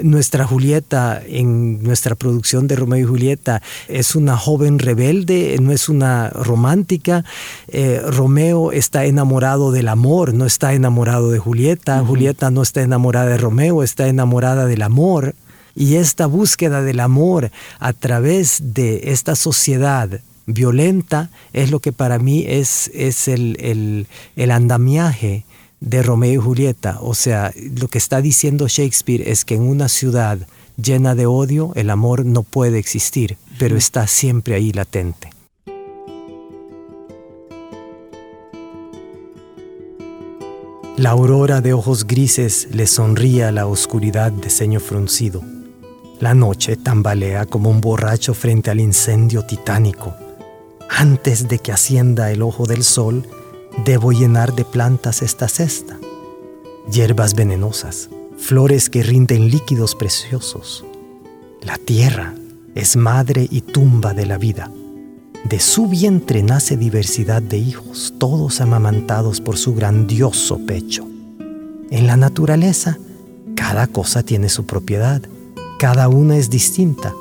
Nuestra 0.03 0.45
Julieta 0.45 1.19
en 1.25 1.81
nuestra 1.81 2.13
producción 2.13 2.67
de 2.67 2.75
Romeo 2.75 2.99
y 2.99 3.09
Julieta 3.09 3.63
es 3.87 4.15
una 4.15 4.37
joven 4.37 4.77
rebelde, 4.77 5.57
no 5.59 5.71
es 5.71 5.89
una 5.89 6.29
romántica. 6.29 7.25
Eh, 7.69 8.03
Romeo 8.05 8.71
está 8.71 9.05
enamorado 9.05 9.71
del 9.71 9.87
amor, 9.87 10.35
no 10.35 10.45
está 10.45 10.75
enamorado 10.75 11.31
de 11.31 11.39
Julieta. 11.39 12.05
Julieta 12.05 12.51
no 12.51 12.61
está 12.61 12.83
enamorada 12.83 13.29
de 13.29 13.37
Romeo, 13.39 13.81
está 13.81 14.07
enamorada 14.07 14.67
del 14.67 14.83
amor. 14.83 15.33
Y 15.75 15.95
esta 15.95 16.25
búsqueda 16.25 16.81
del 16.81 16.99
amor 16.99 17.51
a 17.79 17.93
través 17.93 18.73
de 18.73 19.11
esta 19.11 19.35
sociedad 19.35 20.21
violenta 20.45 21.29
es 21.53 21.71
lo 21.71 21.79
que 21.79 21.93
para 21.93 22.19
mí 22.19 22.45
es, 22.47 22.91
es 22.93 23.27
el, 23.27 24.07
el, 24.35 24.51
andamiaje 24.51 25.45
de 25.79 26.03
Romeo 26.03 26.33
y 26.33 26.43
Julieta. 26.43 26.99
O 27.01 27.13
sea, 27.13 27.53
lo 27.75 27.87
que 27.87 27.97
está 27.97 28.21
diciendo 28.21 28.67
Shakespeare 28.67 29.29
es 29.29 29.45
que 29.45 29.55
en 29.55 29.63
una 29.63 29.89
ciudad 29.89 30.39
llena 30.81 31.15
de 31.15 31.25
odio 31.25 31.71
el 31.75 31.89
amor 31.89 32.25
no 32.25 32.43
puede 32.43 32.79
existir, 32.79 33.37
pero 33.57 33.77
está 33.77 34.07
siempre 34.07 34.55
ahí 34.55 34.71
latente. 34.71 35.29
La 40.97 41.11
aurora 41.11 41.61
de 41.61 41.73
ojos 41.73 42.05
grises 42.05 42.67
le 42.71 42.85
sonríe 42.85 43.43
a 43.45 43.51
la 43.51 43.65
oscuridad 43.65 44.31
de 44.31 44.49
ceño 44.49 44.79
fruncido. 44.79 45.41
La 46.21 46.35
noche 46.35 46.75
tambalea 46.75 47.47
como 47.47 47.71
un 47.71 47.81
borracho 47.81 48.35
frente 48.35 48.69
al 48.69 48.79
incendio 48.79 49.43
titánico. 49.43 50.13
Antes 50.87 51.47
de 51.47 51.57
que 51.57 51.71
ascienda 51.71 52.31
el 52.31 52.43
ojo 52.43 52.67
del 52.67 52.83
sol, 52.83 53.27
debo 53.85 54.11
llenar 54.11 54.53
de 54.53 54.63
plantas 54.63 55.23
esta 55.23 55.47
cesta. 55.47 55.97
Hierbas 56.91 57.33
venenosas, 57.33 58.11
flores 58.37 58.91
que 58.91 59.01
rinden 59.01 59.49
líquidos 59.49 59.95
preciosos. 59.95 60.85
La 61.63 61.79
tierra 61.79 62.35
es 62.75 62.95
madre 62.95 63.47
y 63.49 63.61
tumba 63.61 64.13
de 64.13 64.27
la 64.27 64.37
vida. 64.37 64.69
De 65.49 65.59
su 65.59 65.87
vientre 65.87 66.43
nace 66.43 66.77
diversidad 66.77 67.41
de 67.41 67.57
hijos, 67.57 68.13
todos 68.19 68.61
amamantados 68.61 69.41
por 69.41 69.57
su 69.57 69.73
grandioso 69.73 70.59
pecho. 70.67 71.03
En 71.89 72.05
la 72.05 72.15
naturaleza, 72.15 72.99
cada 73.55 73.87
cosa 73.87 74.21
tiene 74.21 74.49
su 74.49 74.67
propiedad 74.67 75.23
cada 75.81 76.09
una 76.09 76.37
es 76.37 76.51
distinta. 76.51 77.11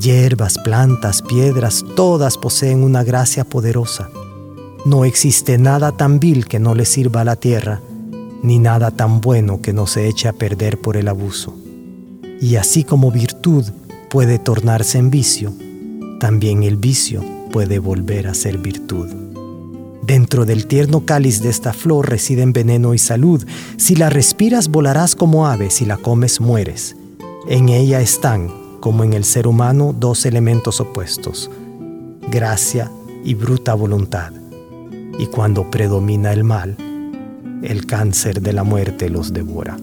Hierbas, 0.00 0.56
plantas, 0.64 1.20
piedras, 1.20 1.84
todas 1.94 2.38
poseen 2.38 2.82
una 2.82 3.04
gracia 3.04 3.44
poderosa. 3.44 4.08
No 4.86 5.04
existe 5.04 5.58
nada 5.58 5.92
tan 5.92 6.18
vil 6.18 6.46
que 6.46 6.58
no 6.58 6.74
le 6.74 6.86
sirva 6.86 7.20
a 7.20 7.24
la 7.24 7.36
tierra, 7.36 7.82
ni 8.42 8.58
nada 8.58 8.92
tan 8.92 9.20
bueno 9.20 9.60
que 9.60 9.74
no 9.74 9.86
se 9.86 10.08
eche 10.08 10.26
a 10.26 10.32
perder 10.32 10.80
por 10.80 10.96
el 10.96 11.06
abuso. 11.06 11.54
Y 12.40 12.56
así 12.56 12.82
como 12.82 13.12
virtud 13.12 13.66
puede 14.08 14.38
tornarse 14.38 14.96
en 14.96 15.10
vicio, 15.10 15.52
también 16.18 16.62
el 16.62 16.78
vicio 16.78 17.22
puede 17.52 17.78
volver 17.78 18.26
a 18.26 18.32
ser 18.32 18.56
virtud. 18.56 19.08
Dentro 20.02 20.46
del 20.46 20.66
tierno 20.66 21.04
cáliz 21.04 21.42
de 21.42 21.50
esta 21.50 21.74
flor 21.74 22.08
residen 22.08 22.54
veneno 22.54 22.94
y 22.94 22.98
salud. 22.98 23.44
Si 23.76 23.96
la 23.96 24.08
respiras 24.08 24.68
volarás 24.68 25.14
como 25.14 25.46
ave, 25.46 25.68
si 25.68 25.84
la 25.84 25.98
comes 25.98 26.40
mueres. 26.40 26.95
En 27.48 27.68
ella 27.68 28.00
están, 28.00 28.50
como 28.80 29.04
en 29.04 29.12
el 29.12 29.22
ser 29.22 29.46
humano, 29.46 29.94
dos 29.96 30.26
elementos 30.26 30.80
opuestos, 30.80 31.48
gracia 32.28 32.90
y 33.24 33.34
bruta 33.34 33.72
voluntad. 33.74 34.32
Y 35.16 35.26
cuando 35.26 35.70
predomina 35.70 36.32
el 36.32 36.42
mal, 36.42 36.76
el 37.62 37.86
cáncer 37.86 38.42
de 38.42 38.52
la 38.52 38.64
muerte 38.64 39.10
los 39.10 39.32
devora. 39.32 39.76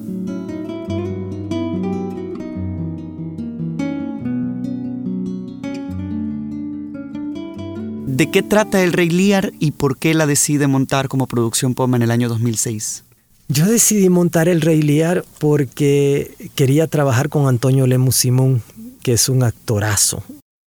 ¿De 8.06 8.30
qué 8.30 8.44
trata 8.44 8.84
El 8.84 8.92
Rey 8.92 9.10
Lear 9.10 9.54
y 9.60 9.72
por 9.72 9.98
qué 9.98 10.14
la 10.14 10.28
decide 10.28 10.68
montar 10.68 11.08
como 11.08 11.28
producción 11.28 11.76
Poma 11.76 11.96
en 11.96 12.04
el 12.04 12.12
año 12.12 12.28
2006? 12.28 13.06
Yo 13.54 13.68
decidí 13.68 14.10
montar 14.10 14.50
el 14.50 14.62
Rey 14.62 14.82
Lear 14.82 15.24
porque 15.38 16.50
quería 16.56 16.88
trabajar 16.88 17.30
con 17.30 17.48
Antonio 17.48 17.86
Lemus 17.86 18.16
Simón, 18.16 18.64
que 19.04 19.14
es 19.14 19.30
un 19.30 19.44
actorazo. 19.44 20.24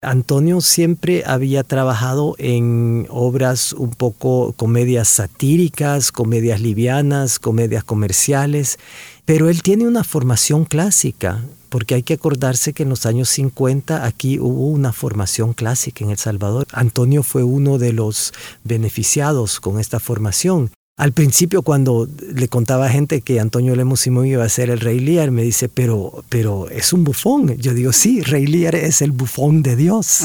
Antonio 0.01 0.61
siempre 0.61 1.25
había 1.27 1.65
trabajado 1.65 2.37
en 2.39 3.09
obras 3.11 3.73
un 3.73 3.91
poco 3.91 4.53
comedias 4.53 5.09
satíricas, 5.09 6.13
comedias 6.13 6.61
livianas, 6.61 7.41
comedias 7.41 7.83
comerciales, 7.83 8.79
pero 9.25 9.49
él 9.49 9.61
tiene 9.63 9.89
una 9.89 10.05
formación 10.05 10.65
clásica, 10.65 11.45
porque 11.71 11.97
hay 11.97 12.05
que 12.05 12.15
acordarse 12.15 12.75
que 12.75 12.85
en 12.85 12.91
los 12.91 13.07
años 13.07 13.29
50 13.31 14.07
aquí 14.07 14.39
hubo 14.39 14.69
una 14.69 14.93
formación 14.93 15.53
clásica 15.53 16.05
en 16.05 16.13
El 16.13 16.19
Salvador. 16.19 16.69
Antonio 16.71 17.25
fue 17.25 17.43
uno 17.43 17.79
de 17.79 17.93
los 17.93 18.33
beneficiados 18.63 19.59
con 19.59 19.81
esta 19.81 19.99
formación. 19.99 20.71
Al 20.99 21.13
principio 21.13 21.63
cuando 21.63 22.09
le 22.35 22.49
contaba 22.49 22.87
a 22.87 22.91
gente 22.91 23.21
que 23.21 23.39
Antonio 23.39 23.77
Lemos 23.77 24.01
Simón 24.01 24.27
iba 24.27 24.45
a 24.45 24.49
ser 24.49 24.69
el 24.69 24.81
rey 24.81 24.99
Lear, 24.99 25.31
me 25.31 25.43
dice, 25.43 25.69
pero, 25.69 26.25
pero 26.29 26.69
es 26.69 26.93
un 26.93 27.05
bufón. 27.05 27.57
Yo 27.57 27.73
digo, 27.73 27.93
sí, 27.93 28.21
rey 28.21 28.49
Lear 28.49 28.75
es 28.75 29.01
el 29.01 29.13
bufón 29.13 29.63
de 29.63 29.77
Dios. 29.77 30.23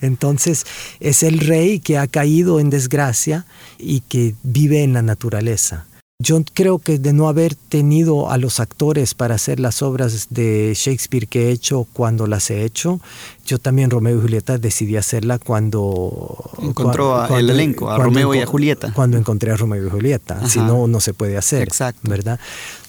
Entonces 0.00 0.66
es 0.98 1.22
el 1.22 1.38
rey 1.38 1.78
que 1.78 1.96
ha 1.96 2.08
caído 2.08 2.58
en 2.58 2.70
desgracia 2.70 3.46
y 3.78 4.00
que 4.00 4.34
vive 4.42 4.82
en 4.82 4.94
la 4.94 5.02
naturaleza. 5.02 5.86
Yo 6.22 6.38
creo 6.52 6.78
que 6.78 6.98
de 6.98 7.14
no 7.14 7.28
haber 7.28 7.54
tenido 7.54 8.30
a 8.30 8.36
los 8.36 8.60
actores 8.60 9.14
para 9.14 9.36
hacer 9.36 9.58
las 9.58 9.80
obras 9.80 10.26
de 10.28 10.74
Shakespeare 10.76 11.26
que 11.26 11.48
he 11.48 11.50
hecho 11.50 11.86
cuando 11.94 12.26
las 12.26 12.50
he 12.50 12.62
hecho, 12.62 13.00
yo 13.46 13.58
también 13.58 13.88
Romeo 13.88 14.18
y 14.18 14.20
Julieta 14.20 14.58
decidí 14.58 14.98
hacerla 14.98 15.38
cuando... 15.38 16.50
Encontró 16.60 17.26
el 17.38 17.48
elenco, 17.48 17.90
a 17.90 17.96
Romeo 17.96 18.34
y 18.34 18.40
a 18.40 18.46
Julieta. 18.46 18.92
Cuando 18.92 19.16
encontré 19.16 19.50
a 19.50 19.56
Romeo 19.56 19.86
y 19.86 19.88
Julieta. 19.88 20.46
Si 20.46 20.58
no, 20.58 20.86
no 20.86 21.00
se 21.00 21.14
puede 21.14 21.38
hacer. 21.38 21.62
Exacto. 21.62 22.02
¿Verdad? 22.10 22.38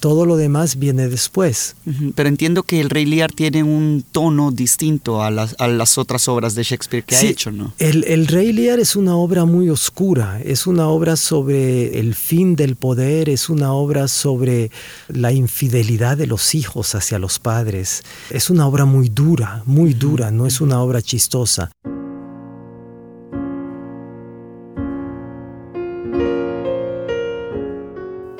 Todo 0.01 0.25
lo 0.25 0.36
demás 0.36 0.79
viene 0.79 1.08
después. 1.08 1.75
Pero 2.15 2.27
entiendo 2.27 2.63
que 2.63 2.81
el 2.81 2.89
Rey 2.89 3.05
Lear 3.05 3.31
tiene 3.31 3.62
un 3.62 4.03
tono 4.12 4.51
distinto 4.51 5.22
a 5.22 5.29
las, 5.29 5.55
a 5.60 5.67
las 5.67 6.00
otras 6.00 6.27
obras 6.27 6.55
de 6.55 6.63
Shakespeare 6.63 7.05
que 7.05 7.15
ha 7.15 7.22
hecho, 7.22 7.51
¿no? 7.51 7.74
El, 7.77 8.03
el 8.05 8.25
Rey 8.25 8.51
Lear 8.51 8.79
es 8.79 8.96
una 8.96 9.15
obra 9.15 9.46
muy 9.46 9.70
oscura, 9.70 10.41
es 10.43 10.65
una 10.65 10.88
obra 10.88 11.15
sobre 11.15 12.00
el 12.00 12.15
fin 12.15 12.55
del 12.55 12.75
poder, 12.75 13.29
es 13.29 13.48
una 13.48 13.74
obra 13.74 14.08
sobre 14.08 14.72
la 15.08 15.31
infidelidad 15.31 16.17
de 16.17 16.25
los 16.25 16.55
hijos 16.55 16.96
hacia 16.96 17.20
los 17.20 17.38
padres. 17.38 18.01
Es 18.31 18.50
una 18.50 18.65
obra 18.65 18.86
muy 18.86 19.08
dura, 19.08 19.62
muy 19.67 19.93
dura, 19.93 20.31
no 20.31 20.48
es 20.48 20.62
una 20.62 20.81
obra 20.81 21.01
chistosa. 21.03 21.70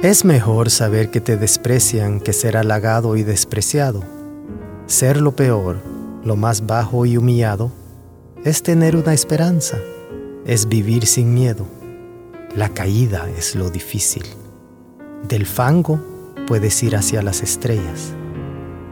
Es 0.02 0.26
mejor 0.26 0.72
saber 0.72 1.12
que 1.12 1.22
te 1.22 1.38
desprecian 1.38 2.22
que 2.22 2.34
ser 2.34 2.58
halagado 2.58 3.18
y 3.18 3.22
despreciado. 3.24 4.02
Ser 4.88 5.22
lo 5.22 5.36
peor, 5.36 5.78
lo 6.24 6.36
más 6.36 6.66
bajo 6.66 7.06
y 7.06 7.18
humillado, 7.18 7.72
es 8.44 8.64
tener 8.64 8.96
una 8.96 9.14
esperanza, 9.14 9.78
es 10.44 10.68
vivir 10.68 11.06
sin 11.06 11.36
miedo. 11.36 11.68
La 12.56 12.70
caída 12.70 13.30
es 13.38 13.54
lo 13.54 13.70
difícil. 13.70 14.24
Del 15.28 15.46
fango 15.46 16.00
puedes 16.48 16.82
ir 16.82 16.96
hacia 16.96 17.22
las 17.22 17.44
estrellas. 17.44 18.16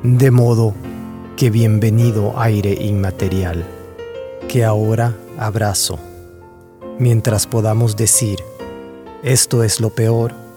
De 0.03 0.29
modo 0.29 0.75
que 1.37 1.49
bienvenido 1.49 2.39
aire 2.39 2.73
inmaterial, 2.73 3.65
que 4.47 4.63
ahora 4.63 5.15
abrazo, 5.39 5.97
mientras 6.99 7.47
podamos 7.47 7.97
decir, 7.97 8.37
esto 9.23 9.63
es 9.63 9.79
lo 9.79 9.89
peor, 9.89 10.48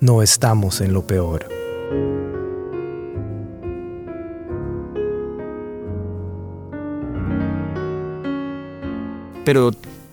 no 0.00 0.22
estamos 0.22 0.80
en 0.80 0.92
lo 0.92 1.06
peor. 1.06 1.48
Pero 9.44 9.70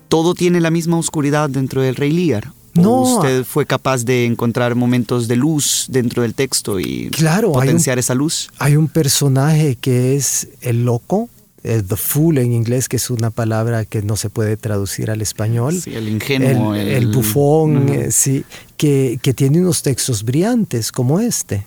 todo 0.08 0.36
tiene 0.36 0.62
la 0.62 0.70
misma 0.70 0.98
oscuridad 0.98 1.50
dentro 1.50 1.82
del 1.82 1.96
Rey 1.96 2.12
Lear. 2.12 2.52
No. 2.76 3.02
¿Usted 3.02 3.44
fue 3.44 3.66
capaz 3.66 4.04
de 4.04 4.26
encontrar 4.26 4.76
momentos 4.76 5.28
de 5.28 5.36
luz 5.36 5.86
dentro 5.90 6.24
del 6.24 6.34
texto 6.34 6.80
y 6.80 7.12
potenciar 7.52 8.00
esa 8.00 8.16
luz? 8.16 8.50
Hay 8.58 8.76
un 8.76 8.88
personaje 8.88 9.76
que 9.76 10.16
es 10.16 10.50
el 10.62 10.86
loco, 10.86 11.30
el 11.64 11.86
the 11.86 11.96
fool 11.96 12.38
en 12.38 12.52
inglés, 12.52 12.90
que 12.90 12.98
es 12.98 13.10
una 13.10 13.32
palabra 13.32 13.86
que 13.86 14.02
no 14.02 14.16
se 14.16 14.30
puede 14.30 14.58
traducir 14.58 15.10
al 15.10 15.22
español. 15.22 15.80
Sí, 15.82 15.96
el 15.96 16.10
ingenuo. 16.10 16.76
El, 16.76 17.08
bufón, 17.08 17.90
eh, 17.90 18.12
sí, 18.12 18.44
que, 18.78 19.18
que 19.22 19.34
tiene 19.34 19.62
unos 19.62 19.82
textos 19.82 20.24
brillantes 20.24 20.92
como 20.92 21.20
este. 21.20 21.66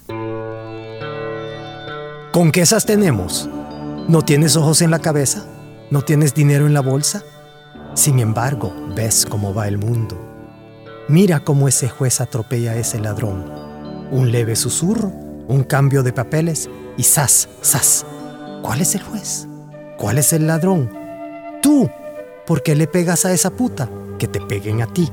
¿Con 2.32 2.52
qué 2.52 2.60
esas 2.60 2.84
tenemos? 2.84 3.48
¿No 4.08 4.22
tienes 4.22 4.56
ojos 4.56 4.82
en 4.82 4.90
la 4.90 4.98
cabeza? 4.98 5.46
¿No 5.90 6.02
tienes 6.02 6.34
dinero 6.34 6.66
en 6.66 6.74
la 6.74 6.80
bolsa? 6.80 7.24
Sin 7.94 8.18
embargo, 8.18 8.74
ves 8.94 9.26
cómo 9.28 9.54
va 9.54 9.68
el 9.68 9.78
mundo. 9.78 10.20
Mira 11.08 11.42
cómo 11.44 11.68
ese 11.68 11.88
juez 11.88 12.20
atropella 12.20 12.72
a 12.72 12.76
ese 12.76 12.98
ladrón. 12.98 13.50
Un 14.10 14.30
leve 14.30 14.56
susurro, 14.56 15.08
un 15.48 15.64
cambio 15.64 16.02
de 16.02 16.12
papeles 16.12 16.68
y 16.98 17.04
¡zas, 17.04 17.48
zas! 17.62 18.04
¿Cuál 18.62 18.82
es 18.82 18.94
el 18.94 19.02
juez? 19.02 19.46
¿Cuál 19.96 20.18
es 20.18 20.32
el 20.32 20.46
ladrón? 20.46 20.90
Tú. 21.62 21.88
¿Por 22.46 22.62
qué 22.62 22.74
le 22.74 22.86
pegas 22.86 23.24
a 23.24 23.32
esa 23.32 23.50
puta? 23.50 23.88
Que 24.18 24.28
te 24.28 24.40
peguen 24.40 24.82
a 24.82 24.86
ti. 24.86 25.10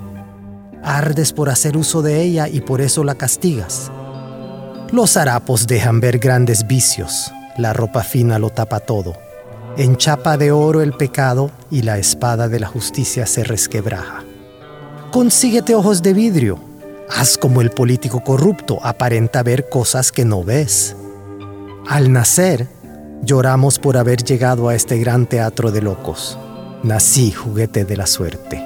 Ardes 0.84 1.32
por 1.34 1.50
hacer 1.50 1.78
uso 1.78 2.02
de 2.02 2.22
ella 2.22 2.48
y 2.48 2.62
por 2.62 2.82
eso 2.82 3.04
la 3.04 3.16
castigas. 3.16 3.92
Los 4.92 5.18
harapos 5.18 5.66
dejan 5.66 6.00
ver 6.00 6.20
grandes 6.20 6.68
vicios. 6.68 7.32
La 7.58 7.74
ropa 7.74 8.04
fina 8.04 8.38
lo 8.38 8.50
tapa 8.50 8.80
todo. 8.80 9.14
En 9.78 9.98
chapa 9.98 10.38
de 10.38 10.52
oro 10.52 10.82
el 10.82 10.94
pecado 10.94 11.50
y 11.72 11.82
la 11.82 11.98
espada 11.98 12.48
de 12.48 12.60
la 12.60 12.68
justicia 12.68 13.26
se 13.26 13.44
resquebraja. 13.44 14.24
Consíguete 15.12 15.74
ojos 15.74 16.04
de 16.04 16.14
vidrio. 16.14 16.60
Haz 17.10 17.38
como 17.38 17.62
el 17.62 17.72
político 17.72 18.24
corrupto, 18.24 18.80
aparenta 18.84 19.42
ver 19.42 19.70
cosas 19.70 20.12
que 20.12 20.26
no 20.26 20.44
ves. 20.44 20.96
Al 21.88 22.12
nacer, 22.12 22.68
Lloramos 23.26 23.80
por 23.80 23.96
haber 23.96 24.22
llegado 24.22 24.68
a 24.68 24.76
este 24.76 24.98
gran 24.98 25.28
teatro 25.28 25.72
de 25.72 25.82
locos. 25.82 26.38
Nací 26.84 27.32
juguete 27.32 27.86
de 27.86 27.96
la 27.96 28.06
suerte. 28.06 28.62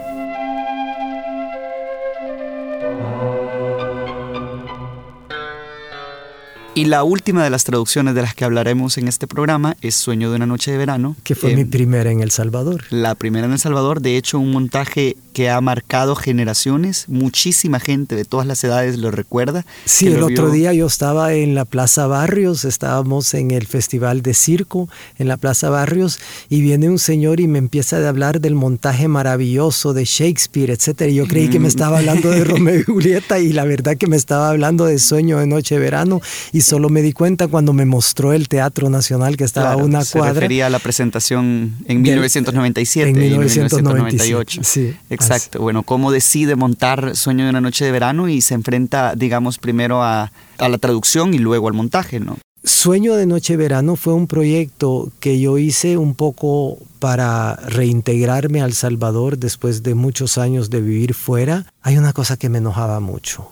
Y 6.74 6.86
la 6.86 7.04
última 7.04 7.44
de 7.44 7.52
las 7.52 7.66
traducciones 7.66 8.16
de 8.16 8.24
las 8.24 8.34
que 8.34 8.46
hablaremos 8.46 8.98
en 8.98 9.08
este 9.08 9.28
programa 9.28 9.78
es 9.82 9.94
Sueño 9.94 10.32
de 10.32 10.38
una 10.38 10.48
noche 10.48 10.72
de 10.72 10.78
verano. 10.78 11.16
Que 11.24 11.36
fue 11.36 11.56
mi 11.56 11.66
primera 11.66 12.10
en 12.10 12.22
El 12.22 12.32
Salvador. 12.32 12.84
La 12.90 13.14
primera 13.14 13.46
en 13.46 13.54
El 13.54 13.60
Salvador, 13.60 14.02
de 14.02 14.18
hecho 14.18 14.40
un 14.40 14.52
montaje 14.52 15.18
que 15.38 15.52
ha 15.52 15.62
marcado 15.62 16.16
generaciones, 16.16 17.06
muchísima 17.08 17.80
gente 17.80 18.16
de 18.16 18.26
todas 18.26 18.48
las 18.48 18.64
edades 18.64 18.98
lo 18.98 19.12
recuerda. 19.12 19.68
Sí, 19.86 20.08
el 20.08 20.24
otro 20.24 20.50
día 20.50 20.74
yo 20.74 20.88
estaba 20.88 21.32
en 21.36 21.54
la 21.54 21.64
Plaza 21.64 22.08
Barrios, 22.08 22.66
estábamos 22.66 23.36
en 23.36 23.52
el 23.52 23.68
Festival 23.68 24.24
de 24.24 24.34
Circo 24.34 24.90
en 25.20 25.28
la 25.28 25.38
Plaza 25.38 25.70
Barrios 25.70 26.20
y 26.50 26.62
viene 26.62 26.90
un 26.90 26.98
señor 26.98 27.40
y 27.40 27.48
me 27.48 27.60
empieza 27.60 27.98
a 27.98 28.10
hablar 28.10 28.42
del 28.42 28.56
montaje 28.56 29.08
maravilloso 29.08 29.94
de 29.94 30.06
Shakespeare, 30.06 30.72
etc. 30.72 31.04
Yo 31.14 31.28
creí 31.28 31.50
que 31.50 31.60
me 31.60 31.68
estaba 31.68 32.00
hablando 32.00 32.32
de 32.32 32.44
Romeo 32.44 32.80
y 32.80 32.84
Julieta 32.84 33.38
y 33.38 33.54
la 33.54 33.64
verdad 33.64 33.96
que 33.96 34.08
me 34.08 34.16
estaba 34.16 34.50
hablando 34.50 34.86
de 34.86 34.98
Sueño 34.98 35.38
de 35.38 35.46
Noche 35.46 35.76
de 35.76 35.82
Verano 35.82 36.20
y 36.52 36.62
solo 36.62 36.90
me 36.90 37.04
di 37.04 37.14
cuenta 37.14 37.48
cuando 37.48 37.74
me 37.74 37.86
mostró 37.86 38.34
el 38.34 38.48
Teatro 38.48 38.90
Nacional 38.90 39.38
que 39.38 39.44
estaba 39.44 39.74
a 39.74 39.76
una 39.76 40.04
se 40.04 40.18
cuadra. 40.18 40.34
Se 40.34 40.40
refería 40.40 40.66
a 40.66 40.72
la 40.72 40.80
presentación 40.80 41.76
en 41.86 42.02
1997 42.02 43.10
en 43.12 43.20
1998. 43.20 44.62
Sí, 44.64 44.96
Exacto. 45.34 45.62
Bueno, 45.62 45.84
cómo 45.84 46.12
decide 46.12 46.56
montar 46.56 47.16
Sueño 47.16 47.44
de 47.46 47.50
una 47.52 47.62
noche 47.62 47.86
de 47.86 47.92
verano 47.92 48.28
y 48.30 48.42
se 48.42 48.54
enfrenta, 48.54 49.14
digamos, 49.16 49.58
primero 49.58 50.04
a, 50.04 50.32
a 50.58 50.70
la 50.70 50.78
traducción 50.78 51.34
y 51.34 51.40
luego 51.40 51.68
al 51.68 51.74
montaje, 51.74 52.20
¿no? 52.20 52.38
Sueño 52.64 53.16
de 53.16 53.26
Noche 53.26 53.56
Verano 53.56 53.96
fue 53.96 54.14
un 54.14 54.28
proyecto 54.28 55.10
que 55.22 55.40
yo 55.40 55.58
hice 55.58 55.96
un 55.96 56.16
poco 56.16 56.78
para 57.00 57.56
reintegrarme 57.56 58.62
al 58.62 58.74
Salvador 58.74 59.38
después 59.38 59.84
de 59.84 59.96
muchos 59.96 60.38
años 60.38 60.70
de 60.70 60.82
vivir 60.82 61.14
fuera. 61.14 61.72
Hay 61.82 61.98
una 61.98 62.12
cosa 62.12 62.36
que 62.36 62.50
me 62.50 62.58
enojaba 62.58 63.00
mucho, 63.00 63.50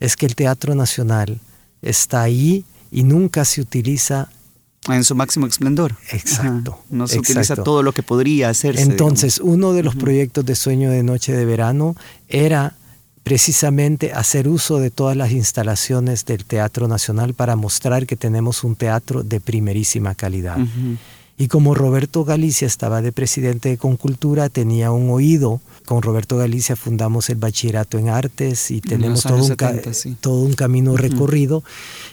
es 0.00 0.16
que 0.16 0.26
el 0.26 0.34
Teatro 0.34 0.74
Nacional 0.74 1.40
está 1.80 2.22
ahí 2.22 2.64
y 2.90 3.04
nunca 3.04 3.46
se 3.46 3.62
utiliza 3.62 4.28
en 4.96 5.04
su 5.04 5.14
máximo 5.14 5.46
esplendor. 5.46 5.96
Exacto. 6.10 6.78
No 6.90 7.06
se 7.06 7.18
utiliza 7.18 7.56
todo 7.56 7.82
lo 7.82 7.92
que 7.92 8.02
podría 8.02 8.48
hacerse. 8.48 8.82
Entonces, 8.82 9.38
uno 9.38 9.72
de 9.72 9.82
los 9.82 9.96
proyectos 9.96 10.44
de 10.44 10.54
Sueño 10.54 10.90
de 10.90 11.02
Noche 11.02 11.32
de 11.32 11.44
Verano 11.44 11.96
era 12.28 12.74
precisamente 13.22 14.12
hacer 14.12 14.48
uso 14.48 14.78
de 14.78 14.90
todas 14.90 15.14
las 15.14 15.32
instalaciones 15.32 16.24
del 16.24 16.46
Teatro 16.46 16.88
Nacional 16.88 17.34
para 17.34 17.56
mostrar 17.56 18.06
que 18.06 18.16
tenemos 18.16 18.64
un 18.64 18.74
teatro 18.74 19.22
de 19.22 19.40
primerísima 19.40 20.14
calidad. 20.14 20.56
Y 21.38 21.48
como 21.48 21.74
Roberto 21.74 22.24
Galicia 22.24 22.66
estaba 22.66 23.00
de 23.00 23.12
presidente 23.12 23.68
de 23.68 23.78
Concultura, 23.78 24.48
tenía 24.48 24.90
un 24.90 25.10
oído 25.10 25.60
con 25.88 26.02
Roberto 26.02 26.36
Galicia 26.36 26.76
fundamos 26.76 27.30
el 27.30 27.36
bachillerato 27.36 27.98
en 27.98 28.10
artes 28.10 28.70
y 28.70 28.82
tenemos 28.82 29.22
todo 29.22 29.42
un, 29.42 29.56
todo 30.20 30.42
un, 30.42 30.52
camino 30.52 30.98
recorrido. 30.98 31.64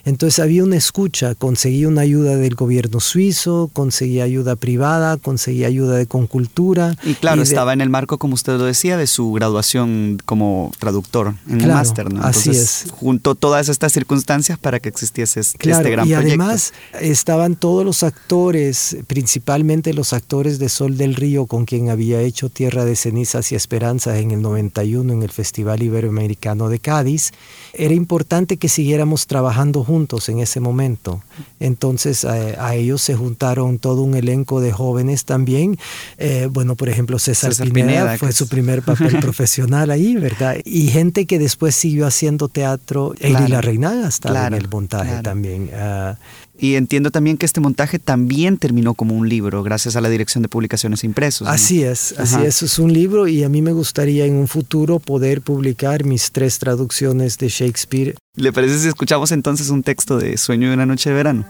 Entonces 0.06 0.40
había 0.40 0.64
una 0.64 0.78
escucha, 0.78 1.36
conseguí 1.36 1.86
una 1.86 2.02
ayuda 2.02 2.38
del 2.38 2.56
gobierno 2.56 3.02
suizo, 3.02 3.70
conseguí 3.74 4.22
ayuda 4.22 4.56
privada, 4.56 5.18
conseguí 5.18 5.66
ayuda 5.66 5.98
de 5.98 6.08
Concultura. 6.08 6.96
Y 7.04 7.16
claro, 7.16 7.42
estaba 7.42 7.74
en 7.74 7.82
el 7.82 7.90
marco, 7.90 8.18
como 8.18 8.36
usted 8.36 8.54
lo 8.58 8.64
decía, 8.64 8.96
de 8.96 9.08
su 9.08 9.34
graduación 9.34 10.20
como 10.24 10.72
traductor 10.80 11.36
en 11.50 11.60
el 11.60 11.68
máster. 11.68 12.14
¿no? 12.14 12.24
así 12.24 12.52
es. 12.52 12.86
Juntó 12.92 13.36
todas 13.36 13.68
estas 13.68 13.92
circunstancias 13.92 14.58
para 14.58 14.80
que 14.80 14.88
existiese 14.88 15.42
este, 15.42 15.58
claro, 15.58 15.90
gran 15.90 16.08
y 16.08 16.12
proyecto. 16.12 16.28
además 16.28 16.74
estaban 17.02 17.58
todos 17.58 17.84
los 17.84 18.04
actores 18.04 18.96
principalmente 19.16 19.94
los 19.94 20.12
actores 20.12 20.60
de 20.60 20.68
Sol 20.68 20.98
del 20.98 21.16
Río, 21.16 21.46
con 21.46 21.64
quien 21.64 21.90
había 21.90 22.20
hecho 22.20 22.50
Tierra 22.50 22.84
de 22.84 22.98
Cenizas 22.98 23.50
y 23.54 23.56
Esperanzas 23.56 24.18
en 24.18 24.32
el 24.32 24.42
91 24.42 25.14
en 25.14 25.24
el 25.24 25.30
Festival 25.32 25.82
Iberoamericano 25.82 26.68
de 26.68 26.80
Cádiz, 26.80 27.32
era 27.74 27.94
importante 27.94 28.58
que 28.58 28.68
siguiéramos 28.68 29.26
trabajando 29.26 29.86
juntos 29.86 30.28
en 30.28 30.40
ese 30.40 30.60
momento. 30.60 31.24
Entonces 31.62 32.26
a, 32.26 32.76
ellos 32.76 33.02
se 33.02 33.16
juntaron 33.16 33.80
todo 33.80 34.02
un 34.02 34.16
elenco 34.16 34.60
de 34.60 34.74
jóvenes 34.74 35.24
también. 35.24 35.78
Eh, 36.18 36.50
bueno, 36.52 36.76
por 36.76 36.90
ejemplo, 36.90 37.18
César, 37.18 37.54
Pineda, 37.72 38.18
fue 38.18 38.34
su 38.34 38.50
primer 38.50 38.82
papel 38.82 39.18
profesional 39.22 39.92
ahí, 39.92 40.18
¿verdad? 40.18 40.58
Y 40.66 40.90
gente 40.90 41.26
que 41.26 41.40
después 41.40 41.74
siguió 41.74 42.06
haciendo 42.06 42.50
teatro. 42.50 43.14
Claro, 43.18 43.48
La 43.48 43.62
Reinaga 43.62 44.10
estaba 44.10 44.48
en 44.48 44.56
el 44.56 44.68
montaje 44.68 45.22
también. 45.22 45.70
Ah, 45.74 46.18
y 46.58 46.76
entiendo 46.76 47.12
también 47.12 47.38
que 47.38 47.46
este 47.46 47.60
montaje 47.60 48.00
también 48.00 48.58
terminó 48.58 48.94
como 48.94 49.16
un 49.16 49.28
libro, 49.28 49.62
gracias 49.64 49.96
a 49.96 50.02
la 50.02 50.10
Dirección 50.10 50.42
de 50.42 50.50
Publicaciones 50.50 51.04
Impresos. 51.04 51.48
Así 51.48 51.84
es, 51.84 52.16
así 52.18 52.42
es, 52.44 52.62
es 52.62 52.80
un 52.80 52.94
libro 52.94 53.28
y 53.28 53.44
a 53.44 53.50
mí 53.50 53.62
me 53.62 53.74
gustaría 53.74 54.26
en 54.26 54.36
un 54.36 54.48
futuro 54.48 55.00
poder 55.00 55.42
publicar 55.42 56.06
mis 56.06 56.32
tres 56.32 56.60
traducciones 56.60 57.38
de 57.38 57.50
Shakespeare. 57.50 58.16
¿Le 58.36 58.54
parece 58.54 58.80
si 58.80 58.88
escuchamos 58.88 59.32
entonces 59.32 59.70
un 59.70 59.84
texto 59.84 60.18
de 60.18 60.38
Sueño 60.38 60.70
de 60.70 60.76
una 60.76 60.86
noche 60.86 61.10
de 61.10 61.16
verano? 61.16 61.46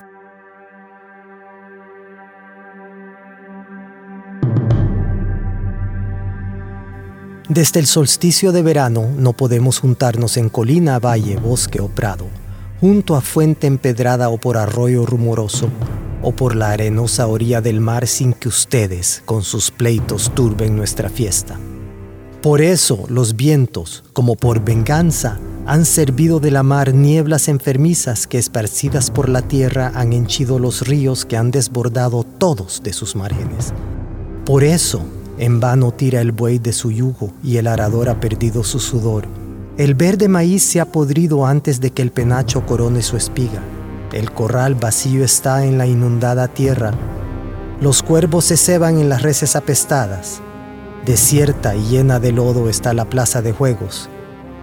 Desde 7.48 7.80
el 7.80 7.86
solsticio 7.86 8.52
de 8.52 8.64
verano 8.64 9.08
no 9.18 9.34
podemos 9.34 9.78
juntarnos 9.78 10.36
en 10.38 10.50
colina, 10.50 10.98
valle, 10.98 11.38
bosque 11.38 11.80
o 11.80 11.90
prado 11.90 12.28
junto 12.80 13.16
a 13.16 13.22
fuente 13.22 13.68
empedrada 13.68 14.30
o 14.30 14.38
por 14.38 14.58
arroyo 14.58 15.06
rumoroso, 15.06 15.70
o 16.22 16.32
por 16.32 16.56
la 16.56 16.72
arenosa 16.72 17.28
orilla 17.28 17.62
del 17.62 17.80
mar 17.80 18.08
sin 18.08 18.34
que 18.34 18.48
ustedes, 18.48 19.22
con 19.26 19.44
sus 19.44 19.72
pleitos, 19.72 20.32
turben 20.34 20.76
nuestra 20.76 21.10
fiesta. 21.10 21.60
Por 22.42 22.62
eso 22.62 23.06
los 23.10 23.36
vientos, 23.36 24.04
como 24.14 24.36
por 24.36 24.64
venganza, 24.64 25.40
han 25.66 25.86
servido 25.86 26.40
de 26.40 26.52
la 26.52 26.64
mar 26.64 26.94
nieblas 26.94 27.48
enfermizas 27.48 28.28
que 28.28 28.38
esparcidas 28.38 29.10
por 29.10 29.30
la 29.30 29.42
tierra 29.42 29.92
han 29.96 30.14
henchido 30.14 30.60
los 30.60 30.88
ríos 30.88 31.26
que 31.26 31.38
han 31.38 31.50
desbordado 31.50 32.24
todos 32.24 32.84
de 32.84 32.94
sus 32.94 33.16
márgenes. 33.16 33.74
Por 34.46 34.64
eso, 34.64 35.02
en 35.40 35.60
vano 35.60 35.92
tira 35.92 36.22
el 36.22 36.32
buey 36.32 36.60
de 36.60 36.72
su 36.72 36.92
yugo 36.92 37.34
y 37.44 37.58
el 37.58 37.66
arador 37.66 38.10
ha 38.10 38.20
perdido 38.20 38.64
su 38.64 38.80
sudor 38.80 39.28
el 39.78 39.94
verde 39.94 40.30
maíz 40.30 40.64
se 40.64 40.80
ha 40.80 40.86
podrido 40.86 41.46
antes 41.46 41.82
de 41.82 41.92
que 41.92 42.02
el 42.02 42.12
penacho 42.12 42.66
corone 42.66 43.02
su 43.02 43.18
espiga. 43.18 43.62
El 44.14 44.32
corral 44.32 44.76
vacío 44.76 45.26
está 45.26 45.66
en 45.66 45.78
la 45.78 45.86
inundada 45.86 46.48
tierra. 46.48 46.94
Los 47.82 48.02
cuervos 48.02 48.46
se 48.46 48.56
ceban 48.56 48.98
en 49.00 49.10
las 49.10 49.22
reses 49.22 49.58
apestadas. 49.58 50.42
Desierta 51.06 51.76
y 51.76 51.84
llena 51.90 52.22
de 52.22 52.32
lodo 52.32 52.70
está 52.70 52.94
la 52.94 53.04
plaza 53.06 53.42
de 53.42 53.52
juegos, 53.52 54.10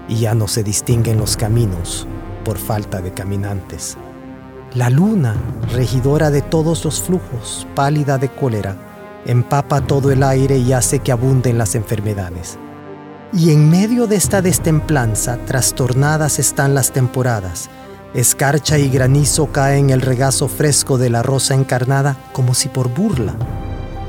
y 0.08 0.20
ya 0.20 0.34
no 0.34 0.48
se 0.48 0.64
distinguen 0.64 1.18
los 1.18 1.36
caminos 1.36 2.06
por 2.42 2.56
falta 2.56 3.02
de 3.02 3.12
caminantes. 3.12 3.98
La 4.74 4.88
luna, 4.88 5.36
regidora 5.74 6.30
de 6.30 6.40
todos 6.40 6.86
los 6.86 7.02
flujos, 7.02 7.66
pálida 7.74 8.16
de 8.16 8.30
cólera, 8.30 8.76
empapa 9.26 9.82
todo 9.82 10.10
el 10.10 10.22
aire 10.22 10.56
y 10.56 10.72
hace 10.72 11.00
que 11.00 11.12
abunden 11.12 11.58
las 11.58 11.74
enfermedades. 11.74 12.58
Y 13.34 13.50
en 13.50 13.70
medio 13.70 14.06
de 14.06 14.16
esta 14.16 14.42
destemplanza, 14.42 15.38
trastornadas 15.46 16.38
están 16.38 16.74
las 16.74 16.92
temporadas. 16.92 17.70
Escarcha 18.12 18.78
y 18.78 18.90
granizo 18.90 19.50
caen 19.50 19.86
en 19.86 19.90
el 19.90 20.00
regazo 20.02 20.48
fresco 20.48 20.98
de 20.98 21.08
la 21.08 21.22
rosa 21.22 21.54
encarnada 21.54 22.18
como 22.34 22.52
si 22.52 22.68
por 22.68 22.90
burla. 22.90 23.34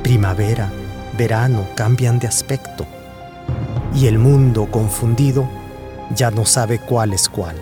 Primavera, 0.03 0.69
verano 1.17 1.65
cambian 1.73 2.19
de 2.19 2.27
aspecto. 2.27 2.85
Y 3.95 4.07
el 4.07 4.19
mundo 4.19 4.67
confundido 4.69 5.47
ya 6.13 6.29
no 6.29 6.45
sabe 6.45 6.79
cuál 6.79 7.13
es 7.13 7.29
cuál. 7.29 7.55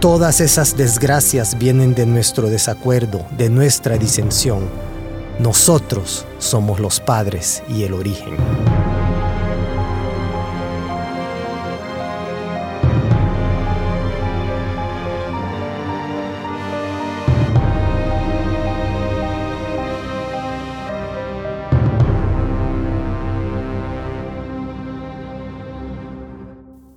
Todas 0.00 0.40
esas 0.40 0.78
desgracias 0.78 1.58
vienen 1.58 1.94
de 1.94 2.06
nuestro 2.06 2.48
desacuerdo, 2.48 3.26
de 3.36 3.50
nuestra 3.50 3.98
disensión. 3.98 4.70
Nosotros 5.40 6.24
somos 6.38 6.80
los 6.80 7.00
padres 7.00 7.62
y 7.68 7.82
el 7.82 7.92
origen. 7.92 8.79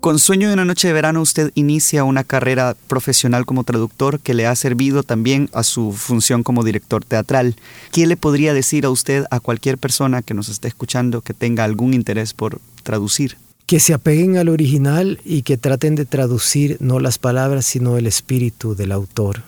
Con 0.03 0.19
Sueño 0.19 0.49
de 0.49 0.55
una 0.55 0.65
noche 0.65 0.89
de 0.89 0.93
verano 0.93 1.21
usted 1.21 1.53
inicia 1.55 2.03
una 2.03 2.25
carrera 2.25 2.75
profesional 2.89 3.45
como 3.45 3.63
traductor 3.63 4.19
que 4.19 4.33
le 4.33 4.45
ha 4.45 4.53
servido 4.53 5.01
también 5.01 5.49
a 5.53 5.63
su 5.63 5.93
función 5.93 6.43
como 6.43 6.65
director 6.65 7.05
teatral. 7.05 7.55
¿Qué 7.93 8.05
le 8.05 8.17
podría 8.17 8.53
decir 8.53 8.83
a 8.85 8.89
usted 8.89 9.23
a 9.31 9.39
cualquier 9.39 9.77
persona 9.77 10.21
que 10.21 10.33
nos 10.33 10.49
esté 10.49 10.67
escuchando 10.67 11.21
que 11.21 11.33
tenga 11.33 11.63
algún 11.63 11.93
interés 11.93 12.33
por 12.33 12.59
traducir? 12.83 13.37
Que 13.65 13.79
se 13.79 13.93
apeguen 13.93 14.35
al 14.35 14.49
original 14.49 15.21
y 15.23 15.43
que 15.43 15.55
traten 15.55 15.95
de 15.95 16.03
traducir 16.03 16.75
no 16.81 16.99
las 16.99 17.17
palabras 17.17 17.65
sino 17.65 17.95
el 17.97 18.05
espíritu 18.05 18.75
del 18.75 18.91
autor, 18.91 19.43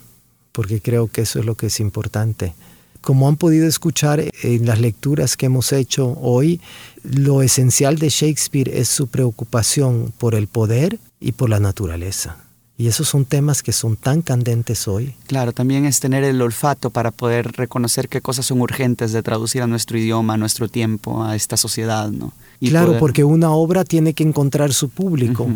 porque 0.53 0.79
creo 0.79 1.09
que 1.09 1.23
eso 1.23 1.39
es 1.39 1.45
lo 1.45 1.55
que 1.55 1.65
es 1.65 1.81
importante. 1.81 2.55
Como 3.05 3.27
han 3.27 3.35
podido 3.35 3.67
escuchar 3.67 4.31
en 4.41 4.65
las 4.65 4.81
lecturas 4.81 5.37
que 5.37 5.45
hemos 5.45 5.71
hecho 5.73 6.17
hoy, 6.19 6.59
lo 7.03 7.43
esencial 7.43 7.99
de 7.99 8.09
Shakespeare 8.09 8.67
es 8.67 8.87
su 8.87 9.05
preocupación 9.05 10.11
por 10.17 10.33
el 10.33 10.47
poder 10.47 10.97
y 11.19 11.33
por 11.33 11.51
la 11.51 11.59
naturaleza. 11.59 12.37
Y 12.79 12.87
esos 12.87 13.07
son 13.07 13.25
temas 13.25 13.61
que 13.61 13.73
son 13.73 13.95
tan 13.95 14.23
candentes 14.23 14.87
hoy. 14.87 15.13
Claro, 15.27 15.53
también 15.53 15.85
es 15.85 15.99
tener 15.99 16.23
el 16.23 16.41
olfato 16.41 16.89
para 16.89 17.11
poder 17.11 17.51
reconocer 17.51 18.09
qué 18.09 18.21
cosas 18.21 18.47
son 18.47 18.59
urgentes 18.59 19.11
de 19.11 19.21
traducir 19.21 19.61
a 19.61 19.67
nuestro 19.67 19.99
idioma, 19.99 20.33
a 20.33 20.37
nuestro 20.37 20.67
tiempo, 20.67 21.23
a 21.23 21.35
esta 21.35 21.57
sociedad, 21.57 22.09
¿no? 22.09 22.33
claro, 22.59 22.97
porque 22.97 23.23
una 23.23 23.51
obra 23.51 23.83
tiene 23.83 24.15
que 24.15 24.23
encontrar 24.23 24.73
su 24.73 24.89
público. 24.89 25.47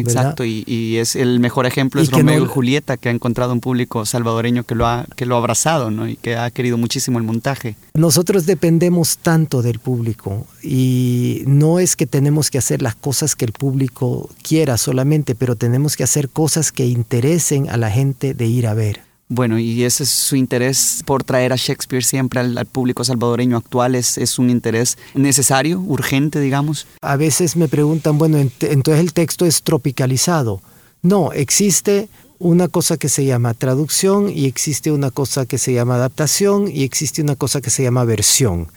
Exacto, 0.00 0.44
y, 0.44 0.96
es 0.96 1.16
el 1.16 1.40
mejor 1.40 1.66
ejemplo 1.66 2.00
es 2.00 2.10
Romeo 2.10 2.44
y 2.44 2.46
Julieta, 2.46 2.96
que 2.96 3.08
ha 3.08 3.12
encontrado 3.12 3.52
un 3.52 3.60
público 3.60 4.04
salvadoreño 4.06 4.64
que 4.64 4.74
lo 4.74 4.86
ha, 4.86 5.06
que 5.16 5.26
lo 5.26 5.36
ha 5.36 5.38
abrazado 5.38 5.90
¿no? 5.90 6.08
y 6.08 6.16
que 6.16 6.36
ha 6.36 6.50
querido 6.50 6.76
muchísimo 6.76 7.18
el 7.18 7.24
montaje. 7.24 7.76
Nosotros 7.94 8.46
dependemos 8.46 9.18
tanto 9.18 9.62
del 9.62 9.78
público 9.78 10.46
y 10.62 11.42
no 11.46 11.78
es 11.78 11.96
que 11.96 12.06
tenemos 12.06 12.50
que 12.50 12.58
hacer 12.58 12.82
las 12.82 12.94
cosas 12.94 13.34
que 13.34 13.44
el 13.44 13.52
público 13.52 14.28
quiera 14.42 14.76
solamente, 14.76 15.34
pero 15.34 15.56
tenemos 15.56 15.96
que 15.96 16.04
hacer 16.04 16.28
cosas 16.28 16.72
que 16.72 16.86
interesen 16.86 17.68
a 17.70 17.76
la 17.76 17.90
gente 17.90 18.34
de 18.34 18.46
ir 18.46 18.66
a 18.66 18.74
ver. 18.74 19.05
Bueno, 19.28 19.58
y 19.58 19.82
ese 19.82 20.04
es 20.04 20.10
su 20.10 20.36
interés 20.36 21.02
por 21.04 21.24
traer 21.24 21.52
a 21.52 21.56
Shakespeare 21.56 22.04
siempre 22.04 22.38
al, 22.38 22.66
público 22.66 23.02
salvadoreño 23.02 23.56
actual, 23.56 23.96
es, 23.96 24.18
es, 24.18 24.38
un 24.38 24.50
interés 24.50 24.98
necesario, 25.14 25.80
urgente, 25.80 26.38
digamos. 26.38 26.86
A 27.02 27.16
veces 27.16 27.56
me 27.56 27.66
preguntan, 27.66 28.18
bueno, 28.18 28.38
entonces 28.38 29.00
el 29.00 29.12
texto 29.12 29.44
es 29.44 29.62
tropicalizado. 29.62 30.62
No, 31.02 31.32
existe 31.32 32.08
una 32.38 32.68
cosa 32.68 32.98
que 32.98 33.08
se 33.08 33.24
llama 33.24 33.54
traducción 33.54 34.30
y 34.30 34.46
existe 34.46 34.92
una 34.92 35.10
cosa 35.10 35.46
que 35.46 35.58
se 35.58 35.72
llama 35.72 35.96
adaptación 35.96 36.68
y 36.68 36.84
existe 36.84 37.22
una 37.22 37.34
cosa 37.34 37.60
que 37.60 37.70
se 37.70 37.82
llama 37.82 38.04
versión 38.04 38.68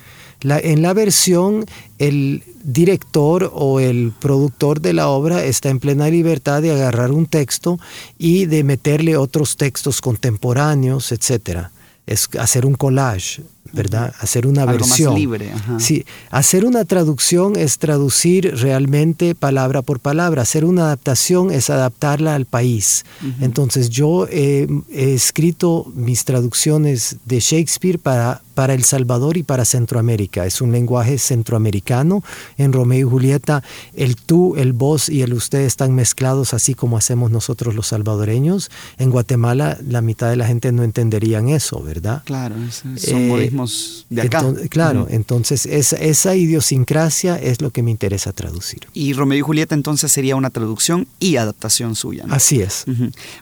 en 0.41 0.81
la 0.81 0.93
versión, 0.93 1.65
el 1.97 2.43
director 2.63 3.51
o 3.53 3.79
el 3.79 4.13
productor 4.19 4.81
de 4.81 4.93
la 4.93 5.09
obra 5.09 5.43
está 5.43 5.69
en 5.69 5.79
plena 5.79 6.09
libertad 6.09 6.61
de 6.61 6.71
agarrar 6.71 7.11
un 7.11 7.25
texto 7.25 7.79
y 8.17 8.45
de 8.45 8.63
meterle 8.63 9.17
otros 9.17 9.57
textos 9.57 10.01
contemporáneos, 10.01 11.11
etc. 11.11 11.67
Es 12.05 12.29
hacer 12.39 12.65
un 12.65 12.75
collage. 12.75 13.43
¿Verdad? 13.71 14.13
Hacer 14.19 14.47
una 14.47 14.65
versión. 14.65 15.15
libre. 15.15 15.51
Sí, 15.77 16.05
hacer 16.31 16.65
una 16.65 16.85
traducción 16.85 17.55
es 17.55 17.77
traducir 17.77 18.55
realmente 18.57 19.35
palabra 19.35 19.81
por 19.81 19.99
palabra. 19.99 20.41
Hacer 20.41 20.65
una 20.65 20.83
adaptación 20.83 21.51
es 21.51 21.69
adaptarla 21.69 22.35
al 22.35 22.45
país. 22.45 23.05
Entonces 23.39 23.89
yo 23.89 24.27
he, 24.29 24.67
escrito 24.89 25.91
mis 25.95 26.25
traducciones 26.25 27.17
de 27.25 27.39
Shakespeare 27.39 27.99
para, 27.99 28.41
para 28.53 28.73
El 28.73 28.83
Salvador 28.83 29.37
y 29.37 29.43
para 29.43 29.65
Centroamérica. 29.65 30.45
Es 30.45 30.61
un 30.61 30.71
lenguaje 30.71 31.17
centroamericano. 31.17 32.23
En 32.57 32.73
Romeo 32.73 33.07
y 33.07 33.09
Julieta 33.09 33.63
el 33.93 34.15
tú, 34.15 34.55
el 34.57 34.73
vos 34.73 35.09
y 35.09 35.21
el 35.21 35.33
usted 35.33 35.59
están 35.59 35.93
mezclados 35.93 36.53
así 36.53 36.73
como 36.73 36.97
hacemos 36.97 37.31
nosotros 37.31 37.75
los 37.75 37.87
salvadoreños. 37.87 38.71
En 38.97 39.11
Guatemala 39.11 39.77
la 39.87 40.01
mitad 40.01 40.29
de 40.29 40.35
la 40.35 40.47
gente 40.47 40.71
no 40.71 40.83
entenderían 40.83 41.49
eso, 41.49 41.81
¿verdad? 41.81 42.23
Claro, 42.25 42.55
son 42.71 42.97
eh, 42.97 43.48
modismos 43.51 44.05
de 44.09 44.23
acá. 44.23 44.43
claro, 44.69 45.07
entonces 45.09 45.65
esa, 45.65 45.97
esa, 45.97 46.35
idiosincrasia 46.35 47.35
es 47.35 47.61
lo 47.61 47.71
que 47.71 47.83
me 47.83 47.91
interesa 47.91 48.31
traducir. 48.33 48.87
Y 48.93 49.13
Romeo 49.13 49.37
y 49.37 49.41
Julieta 49.41 49.75
entonces 49.75 50.11
sería 50.11 50.35
una 50.35 50.49
traducción 50.49 51.07
y 51.19 51.37
adaptación 51.37 51.95
suya. 51.95 52.25
Así 52.29 52.61
es. 52.61 52.85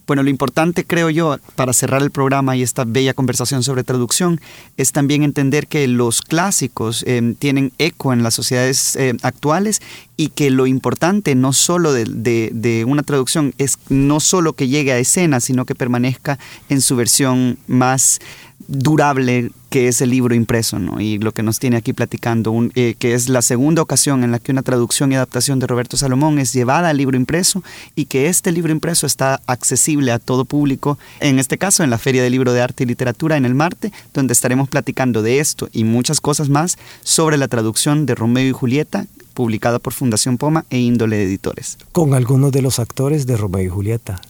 Bueno, 0.06 0.24
lo 0.24 0.30
importante 0.30 0.86
creo 0.86 1.10
yo 1.10 1.38
para 1.56 1.74
cerrar 1.74 2.02
el 2.02 2.12
programa 2.12 2.56
y 2.56 2.64
esta 2.64 2.86
bella 2.86 3.14
conversación 3.14 3.64
sobre 3.64 3.84
traducción 3.84 4.40
es 4.78 4.92
también 4.92 5.24
entender 5.24 5.68
que 5.68 5.88
los 5.88 6.22
clásicos 6.22 7.04
eh, 7.08 7.36
tienen 7.40 7.72
eco 7.78 8.14
en 8.14 8.24
las 8.24 8.34
sociedades 8.34 8.96
eh, 8.96 9.16
actuales 9.22 9.82
y 10.18 10.30
que 10.30 10.50
lo 10.50 10.66
importante 10.66 11.36
no 11.36 11.54
solo 11.54 11.94
de, 11.94 12.06
de, 12.52 12.86
una 12.86 13.04
traducción 13.04 13.54
es 13.60 13.78
no 13.90 14.20
solo 14.20 14.54
que 14.54 14.68
llegue 14.68 14.92
a 14.92 14.98
escena, 14.98 15.40
sino 15.40 15.66
que 15.66 15.76
permanezca 15.76 16.40
en 16.70 16.82
su 16.82 16.96
versión 16.96 17.60
más 17.68 18.20
durable 18.68 19.52
que 19.70 19.88
es 19.88 20.02
el 20.02 20.10
libro 20.10 20.34
impreso, 20.34 20.80
¿no? 20.80 21.02
Y 21.02 21.20
lo 21.20 21.34
que 21.34 21.44
nos 21.44 21.60
tiene 21.60 21.78
aquí 21.78 21.94
platicando, 21.94 22.54
eh, 22.76 22.96
que 22.98 23.14
es 23.14 23.30
la 23.30 23.42
segunda 23.42 23.82
ocasión 23.82 24.24
en 24.24 24.32
la 24.32 24.40
que 24.40 24.52
una 24.52 24.64
traducción 24.64 25.12
y 25.12 25.16
adaptación 25.16 25.60
de 25.60 25.68
Roberto 25.68 25.98
Salomón 25.98 26.40
es 26.40 26.54
llevada 26.54 26.90
al 26.90 26.98
libro 26.98 27.18
impreso 27.18 27.64
y 27.96 28.06
que 28.06 28.28
este 28.28 28.52
libro 28.52 28.72
impreso 28.72 29.06
está 29.06 29.42
accesible 29.46 30.12
a 30.12 30.20
todo 30.20 30.46
público, 30.46 30.98
en 31.20 31.40
este 31.40 31.58
caso 31.58 31.84
en 31.84 31.90
la 31.90 31.98
Feria 31.98 32.24
del 32.24 32.32
Libro 32.32 32.54
de 32.54 32.62
Arte 32.62 32.84
y 32.84 32.88
Literatura 32.88 33.36
en 33.36 33.46
el 33.46 33.56
Marte, 33.56 33.92
donde 34.14 34.34
estaremos 34.34 34.70
platicando 34.70 35.22
de 35.22 35.40
esto 35.40 35.70
y 35.74 35.84
muchas 35.84 36.22
cosas 36.22 36.50
más 36.50 36.78
sobre 37.04 37.38
la 37.38 37.48
traducción 37.48 38.06
de 38.06 38.16
Romeo 38.16 38.48
y 38.48 38.54
Julieta, 38.54 39.06
publicada 39.34 39.80
por 39.80 39.94
Fundación 39.94 40.38
Poma 40.38 40.66
e 40.70 40.80
Índole 40.80 41.22
Editores. 41.22 41.78
Con 41.92 42.14
algunos 42.14 42.52
de 42.52 42.62
los 42.62 42.80
actores 42.80 43.28
de 43.28 43.38
Romeo 43.38 43.64
y 43.64 43.70
Julieta. 43.70 44.22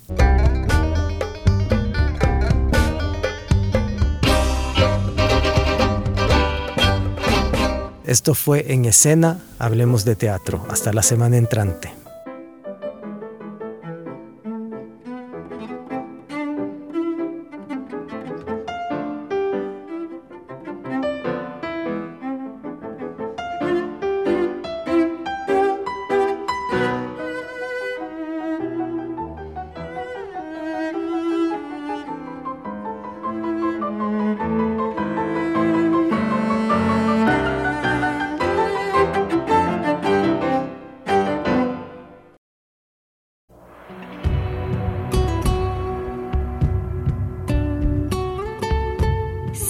Esto 8.08 8.34
fue 8.36 8.72
En 8.72 8.86
Escena, 8.86 9.40
Hablemos 9.60 10.06
de 10.06 10.16
Teatro. 10.16 10.66
Hasta 10.70 10.94
la 10.94 11.04
semana 11.04 11.36
entrante. 11.36 11.92